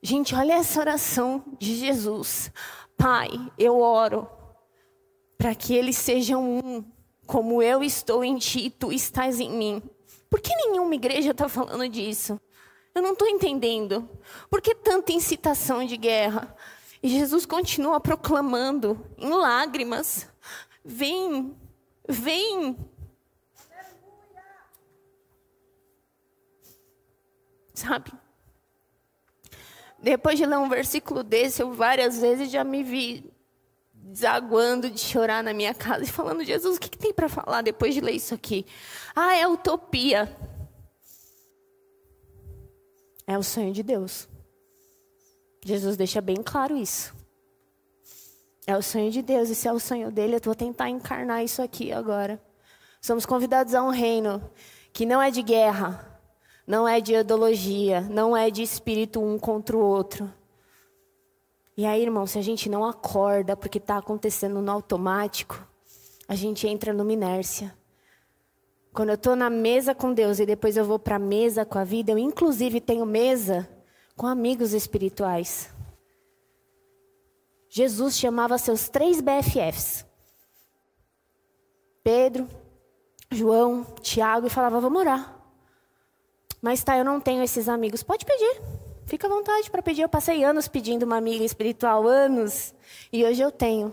Gente, 0.00 0.32
olha 0.32 0.54
essa 0.54 0.78
oração 0.78 1.42
de 1.58 1.74
Jesus. 1.74 2.52
Pai, 2.96 3.30
eu 3.58 3.80
oro 3.80 4.38
para 5.40 5.54
que 5.54 5.74
eles 5.74 5.96
sejam 5.96 6.58
um, 6.58 6.84
como 7.26 7.62
eu 7.62 7.82
estou 7.82 8.22
em 8.22 8.36
ti 8.36 8.66
e 8.66 8.70
tu 8.70 8.92
estás 8.92 9.40
em 9.40 9.50
mim. 9.50 9.82
Por 10.28 10.38
que 10.38 10.54
nenhuma 10.54 10.94
igreja 10.94 11.30
está 11.30 11.48
falando 11.48 11.88
disso? 11.88 12.38
Eu 12.94 13.00
não 13.00 13.14
estou 13.14 13.26
entendendo. 13.26 14.06
Por 14.50 14.60
que 14.60 14.74
tanta 14.74 15.12
incitação 15.12 15.82
de 15.86 15.96
guerra? 15.96 16.54
E 17.02 17.08
Jesus 17.08 17.46
continua 17.46 17.98
proclamando 17.98 19.02
em 19.16 19.30
lágrimas: 19.30 20.28
Vem, 20.84 21.56
vem. 22.06 22.76
Sabe? 27.72 28.12
Depois 29.98 30.36
de 30.36 30.44
ler 30.44 30.58
um 30.58 30.68
versículo 30.68 31.22
desse, 31.22 31.62
eu 31.62 31.72
várias 31.72 32.20
vezes 32.20 32.50
já 32.50 32.62
me 32.62 32.82
vi 32.82 33.39
desaguando 34.02 34.90
de 34.90 34.98
chorar 34.98 35.42
na 35.42 35.52
minha 35.52 35.74
casa 35.74 36.04
e 36.04 36.08
falando: 36.08 36.44
Jesus, 36.44 36.76
o 36.76 36.80
que, 36.80 36.88
que 36.88 36.98
tem 36.98 37.12
para 37.12 37.28
falar 37.28 37.62
depois 37.62 37.94
de 37.94 38.00
ler 38.00 38.12
isso 38.12 38.34
aqui? 38.34 38.66
Ah, 39.14 39.36
é 39.36 39.46
utopia. 39.46 40.34
É 43.26 43.38
o 43.38 43.42
sonho 43.42 43.72
de 43.72 43.82
Deus. 43.82 44.28
Jesus 45.64 45.96
deixa 45.96 46.20
bem 46.20 46.42
claro 46.42 46.76
isso. 46.76 47.14
É 48.66 48.76
o 48.76 48.82
sonho 48.82 49.10
de 49.10 49.22
Deus, 49.22 49.48
e 49.48 49.54
se 49.54 49.68
é 49.68 49.72
o 49.72 49.80
sonho 49.80 50.10
dele, 50.10 50.36
eu 50.36 50.40
vou 50.42 50.54
tentar 50.54 50.88
encarnar 50.88 51.44
isso 51.44 51.62
aqui 51.62 51.92
agora. 51.92 52.40
Somos 53.00 53.24
convidados 53.24 53.74
a 53.74 53.82
um 53.82 53.90
reino 53.90 54.50
que 54.92 55.06
não 55.06 55.20
é 55.20 55.30
de 55.30 55.42
guerra, 55.42 56.20
não 56.66 56.86
é 56.86 57.00
de 57.00 57.14
ideologia, 57.14 58.00
não 58.02 58.36
é 58.36 58.50
de 58.50 58.62
espírito 58.62 59.20
um 59.20 59.38
contra 59.38 59.76
o 59.76 59.80
outro 59.80 60.32
e 61.80 61.86
aí, 61.86 62.02
irmão, 62.02 62.26
se 62.26 62.38
a 62.38 62.42
gente 62.42 62.68
não 62.68 62.84
acorda 62.84 63.56
porque 63.56 63.78
está 63.78 63.96
acontecendo 63.96 64.60
no 64.60 64.70
automático, 64.70 65.66
a 66.28 66.34
gente 66.34 66.68
entra 66.68 66.92
numa 66.92 67.10
inércia. 67.10 67.74
Quando 68.92 69.08
eu 69.08 69.14
estou 69.14 69.34
na 69.34 69.48
mesa 69.48 69.94
com 69.94 70.12
Deus 70.12 70.38
e 70.38 70.44
depois 70.44 70.76
eu 70.76 70.84
vou 70.84 70.98
para 70.98 71.16
a 71.16 71.18
mesa 71.18 71.64
com 71.64 71.78
a 71.78 71.84
vida, 71.84 72.12
eu 72.12 72.18
inclusive 72.18 72.82
tenho 72.82 73.06
mesa 73.06 73.66
com 74.14 74.26
amigos 74.26 74.74
espirituais. 74.74 75.70
Jesus 77.70 78.18
chamava 78.18 78.58
seus 78.58 78.90
três 78.90 79.22
BFFs: 79.22 80.04
Pedro, 82.04 82.46
João, 83.30 83.86
Tiago, 84.02 84.48
e 84.48 84.50
falava: 84.50 84.82
Vamos 84.82 85.00
orar. 85.00 85.34
Mas 86.60 86.84
tá, 86.84 86.98
eu 86.98 87.06
não 87.06 87.22
tenho 87.22 87.42
esses 87.42 87.70
amigos. 87.70 88.02
Pode 88.02 88.26
pedir. 88.26 88.60
Fica 89.06 89.26
à 89.26 89.30
vontade 89.30 89.70
para 89.70 89.82
pedir. 89.82 90.02
Eu 90.02 90.08
passei 90.08 90.44
anos 90.44 90.68
pedindo 90.68 91.04
uma 91.04 91.16
amiga 91.16 91.44
espiritual, 91.44 92.06
anos. 92.06 92.74
E 93.12 93.24
hoje 93.24 93.42
eu 93.42 93.50
tenho. 93.50 93.92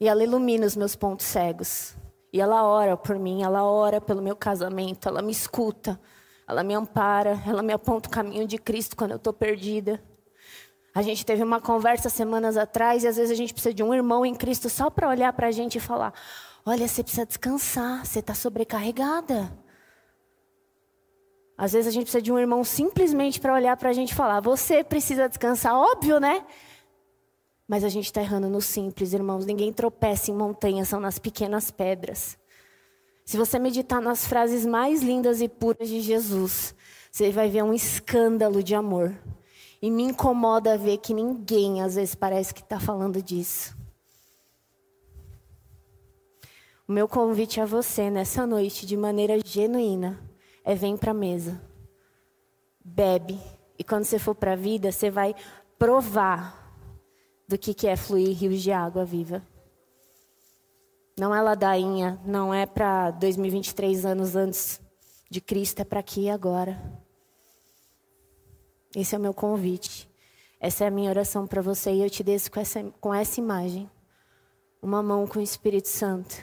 E 0.00 0.08
ela 0.08 0.22
ilumina 0.22 0.66
os 0.66 0.76
meus 0.76 0.96
pontos 0.96 1.26
cegos. 1.26 1.96
E 2.32 2.40
ela 2.40 2.64
ora 2.64 2.96
por 2.96 3.16
mim, 3.16 3.44
ela 3.44 3.62
ora 3.62 4.00
pelo 4.00 4.20
meu 4.20 4.34
casamento, 4.34 5.08
ela 5.08 5.22
me 5.22 5.30
escuta, 5.30 6.00
ela 6.48 6.64
me 6.64 6.74
ampara, 6.74 7.40
ela 7.46 7.62
me 7.62 7.72
aponta 7.72 8.08
o 8.08 8.12
caminho 8.12 8.44
de 8.44 8.58
Cristo 8.58 8.96
quando 8.96 9.12
eu 9.12 9.18
estou 9.18 9.32
perdida. 9.32 10.02
A 10.92 11.00
gente 11.00 11.24
teve 11.24 11.44
uma 11.44 11.60
conversa 11.60 12.08
semanas 12.08 12.56
atrás 12.56 13.04
e 13.04 13.06
às 13.06 13.16
vezes 13.16 13.30
a 13.30 13.36
gente 13.36 13.52
precisa 13.52 13.72
de 13.72 13.84
um 13.84 13.94
irmão 13.94 14.26
em 14.26 14.34
Cristo 14.34 14.68
só 14.68 14.90
para 14.90 15.08
olhar 15.08 15.32
para 15.32 15.46
a 15.46 15.50
gente 15.52 15.78
e 15.78 15.80
falar: 15.80 16.12
Olha, 16.66 16.88
você 16.88 17.02
precisa 17.04 17.24
descansar, 17.24 18.04
você 18.04 18.18
está 18.18 18.34
sobrecarregada. 18.34 19.63
Às 21.56 21.72
vezes 21.72 21.86
a 21.86 21.90
gente 21.90 22.04
precisa 22.04 22.22
de 22.22 22.32
um 22.32 22.38
irmão 22.38 22.64
simplesmente 22.64 23.40
para 23.40 23.54
olhar 23.54 23.76
para 23.76 23.90
a 23.90 23.92
gente 23.92 24.10
e 24.10 24.14
falar: 24.14 24.40
Você 24.40 24.82
precisa 24.82 25.28
descansar, 25.28 25.74
óbvio, 25.74 26.18
né? 26.18 26.44
Mas 27.66 27.84
a 27.84 27.88
gente 27.88 28.06
está 28.06 28.20
errando 28.20 28.48
no 28.48 28.60
simples, 28.60 29.12
irmãos. 29.12 29.46
Ninguém 29.46 29.72
tropeça 29.72 30.30
em 30.30 30.34
montanhas, 30.34 30.88
são 30.88 31.00
nas 31.00 31.18
pequenas 31.18 31.70
pedras. 31.70 32.36
Se 33.24 33.38
você 33.38 33.58
meditar 33.58 34.02
nas 34.02 34.26
frases 34.26 34.66
mais 34.66 35.02
lindas 35.02 35.40
e 35.40 35.48
puras 35.48 35.88
de 35.88 36.00
Jesus, 36.00 36.74
você 37.10 37.30
vai 37.30 37.48
ver 37.48 37.62
um 37.62 37.72
escândalo 37.72 38.62
de 38.62 38.74
amor. 38.74 39.16
E 39.80 39.90
me 39.90 40.02
incomoda 40.02 40.76
ver 40.76 40.98
que 40.98 41.14
ninguém, 41.14 41.82
às 41.82 41.94
vezes, 41.94 42.14
parece 42.14 42.52
que 42.52 42.60
está 42.60 42.78
falando 42.78 43.22
disso. 43.22 43.76
O 46.86 46.92
meu 46.92 47.08
convite 47.08 47.60
a 47.60 47.64
você 47.64 48.10
nessa 48.10 48.46
noite, 48.46 48.84
de 48.84 48.96
maneira 48.96 49.38
genuína, 49.42 50.20
é 50.64 50.74
vem 50.74 50.96
para 50.96 51.10
a 51.10 51.14
mesa. 51.14 51.60
Bebe. 52.82 53.38
E 53.78 53.84
quando 53.84 54.04
você 54.04 54.18
for 54.18 54.34
para 54.34 54.52
a 54.52 54.56
vida, 54.56 54.90
você 54.90 55.10
vai 55.10 55.34
provar 55.78 56.64
do 57.46 57.58
que, 57.58 57.74
que 57.74 57.86
é 57.86 57.96
fluir 57.96 58.36
rios 58.36 58.62
de 58.62 58.72
água 58.72 59.04
viva. 59.04 59.42
Não 61.18 61.34
é 61.34 61.40
ladainha, 61.40 62.20
não 62.24 62.52
é 62.52 62.66
para 62.66 63.10
2023 63.12 64.04
anos 64.04 64.34
antes 64.34 64.80
de 65.30 65.40
Cristo, 65.40 65.80
é 65.80 65.84
para 65.84 66.00
aqui 66.00 66.22
e 66.22 66.30
agora. 66.30 66.80
Esse 68.96 69.14
é 69.14 69.18
o 69.18 69.20
meu 69.20 69.34
convite. 69.34 70.08
Essa 70.60 70.84
é 70.84 70.86
a 70.86 70.90
minha 70.90 71.10
oração 71.10 71.46
para 71.46 71.60
você 71.60 71.92
e 71.92 72.02
eu 72.02 72.08
te 72.08 72.22
desço 72.22 72.50
com 72.50 72.60
essa, 72.60 72.82
com 73.00 73.12
essa 73.12 73.40
imagem. 73.40 73.90
Uma 74.80 75.02
mão 75.02 75.26
com 75.26 75.38
o 75.38 75.42
Espírito 75.42 75.88
Santo, 75.88 76.34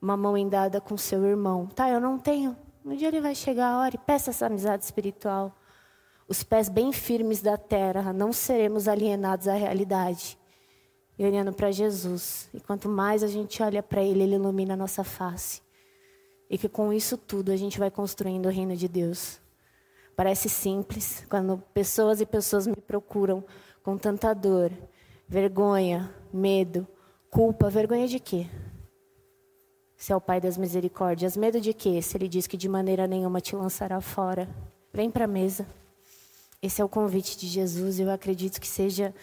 uma 0.00 0.16
mão 0.16 0.36
endada 0.36 0.80
com 0.80 0.96
seu 0.96 1.24
irmão. 1.24 1.66
Tá, 1.66 1.88
eu 1.88 2.00
não 2.00 2.18
tenho. 2.18 2.56
Um 2.84 2.96
dia 2.96 3.08
ele 3.08 3.20
vai 3.20 3.34
chegar, 3.34 3.78
ore, 3.78 3.98
peça 3.98 4.30
essa 4.30 4.46
amizade 4.46 4.84
espiritual. 4.84 5.54
Os 6.26 6.42
pés 6.42 6.68
bem 6.68 6.92
firmes 6.92 7.42
da 7.42 7.58
terra, 7.58 8.12
não 8.12 8.32
seremos 8.32 8.88
alienados 8.88 9.48
à 9.48 9.54
realidade. 9.54 10.38
E 11.18 11.24
olhando 11.24 11.52
para 11.52 11.70
Jesus. 11.70 12.48
E 12.54 12.60
quanto 12.60 12.88
mais 12.88 13.22
a 13.22 13.26
gente 13.26 13.62
olha 13.62 13.82
para 13.82 14.02
Ele, 14.02 14.22
Ele 14.22 14.36
ilumina 14.36 14.72
a 14.72 14.76
nossa 14.76 15.04
face. 15.04 15.60
E 16.48 16.56
que 16.56 16.68
com 16.68 16.92
isso 16.92 17.18
tudo 17.18 17.52
a 17.52 17.56
gente 17.56 17.78
vai 17.78 17.90
construindo 17.90 18.46
o 18.46 18.50
reino 18.50 18.74
de 18.74 18.88
Deus. 18.88 19.38
Parece 20.16 20.48
simples 20.48 21.26
quando 21.28 21.62
pessoas 21.74 22.20
e 22.20 22.26
pessoas 22.26 22.66
me 22.66 22.76
procuram 22.76 23.44
com 23.82 23.98
tanta 23.98 24.34
dor, 24.34 24.72
vergonha, 25.28 26.14
medo, 26.32 26.86
culpa. 27.30 27.68
Vergonha 27.68 28.08
de 28.08 28.18
quê? 28.18 28.46
Se 30.00 30.14
é 30.14 30.16
o 30.16 30.20
Pai 30.20 30.40
das 30.40 30.56
misericórdias. 30.56 31.36
Medo 31.36 31.60
de 31.60 31.74
quê? 31.74 32.00
Se 32.00 32.16
Ele 32.16 32.26
diz 32.26 32.46
que 32.46 32.56
de 32.56 32.70
maneira 32.70 33.06
nenhuma 33.06 33.38
te 33.38 33.54
lançará 33.54 34.00
fora. 34.00 34.48
Vem 34.94 35.10
para 35.10 35.26
a 35.26 35.28
mesa. 35.28 35.66
Esse 36.62 36.80
é 36.80 36.84
o 36.84 36.88
convite 36.88 37.36
de 37.36 37.46
Jesus 37.46 38.00
eu 38.00 38.10
acredito 38.10 38.58
que 38.58 38.66
seja 38.66 39.14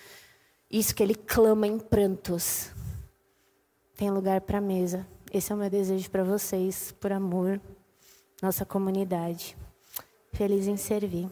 isso 0.70 0.94
que 0.94 1.02
Ele 1.02 1.16
clama 1.16 1.66
em 1.66 1.80
prantos. 1.80 2.70
Tem 3.96 4.12
lugar 4.12 4.40
para 4.42 4.60
a 4.60 4.62
mesa. 4.62 5.06
Esse 5.34 5.52
é 5.52 5.56
o 5.56 5.58
meu 5.58 5.70
desejo 5.70 6.12
para 6.12 6.24
vocês, 6.24 6.92
por 7.00 7.12
amor, 7.12 7.60
nossa 8.40 8.64
comunidade. 8.64 9.58
Feliz 10.32 10.68
em 10.68 10.78
servir. 10.78 11.28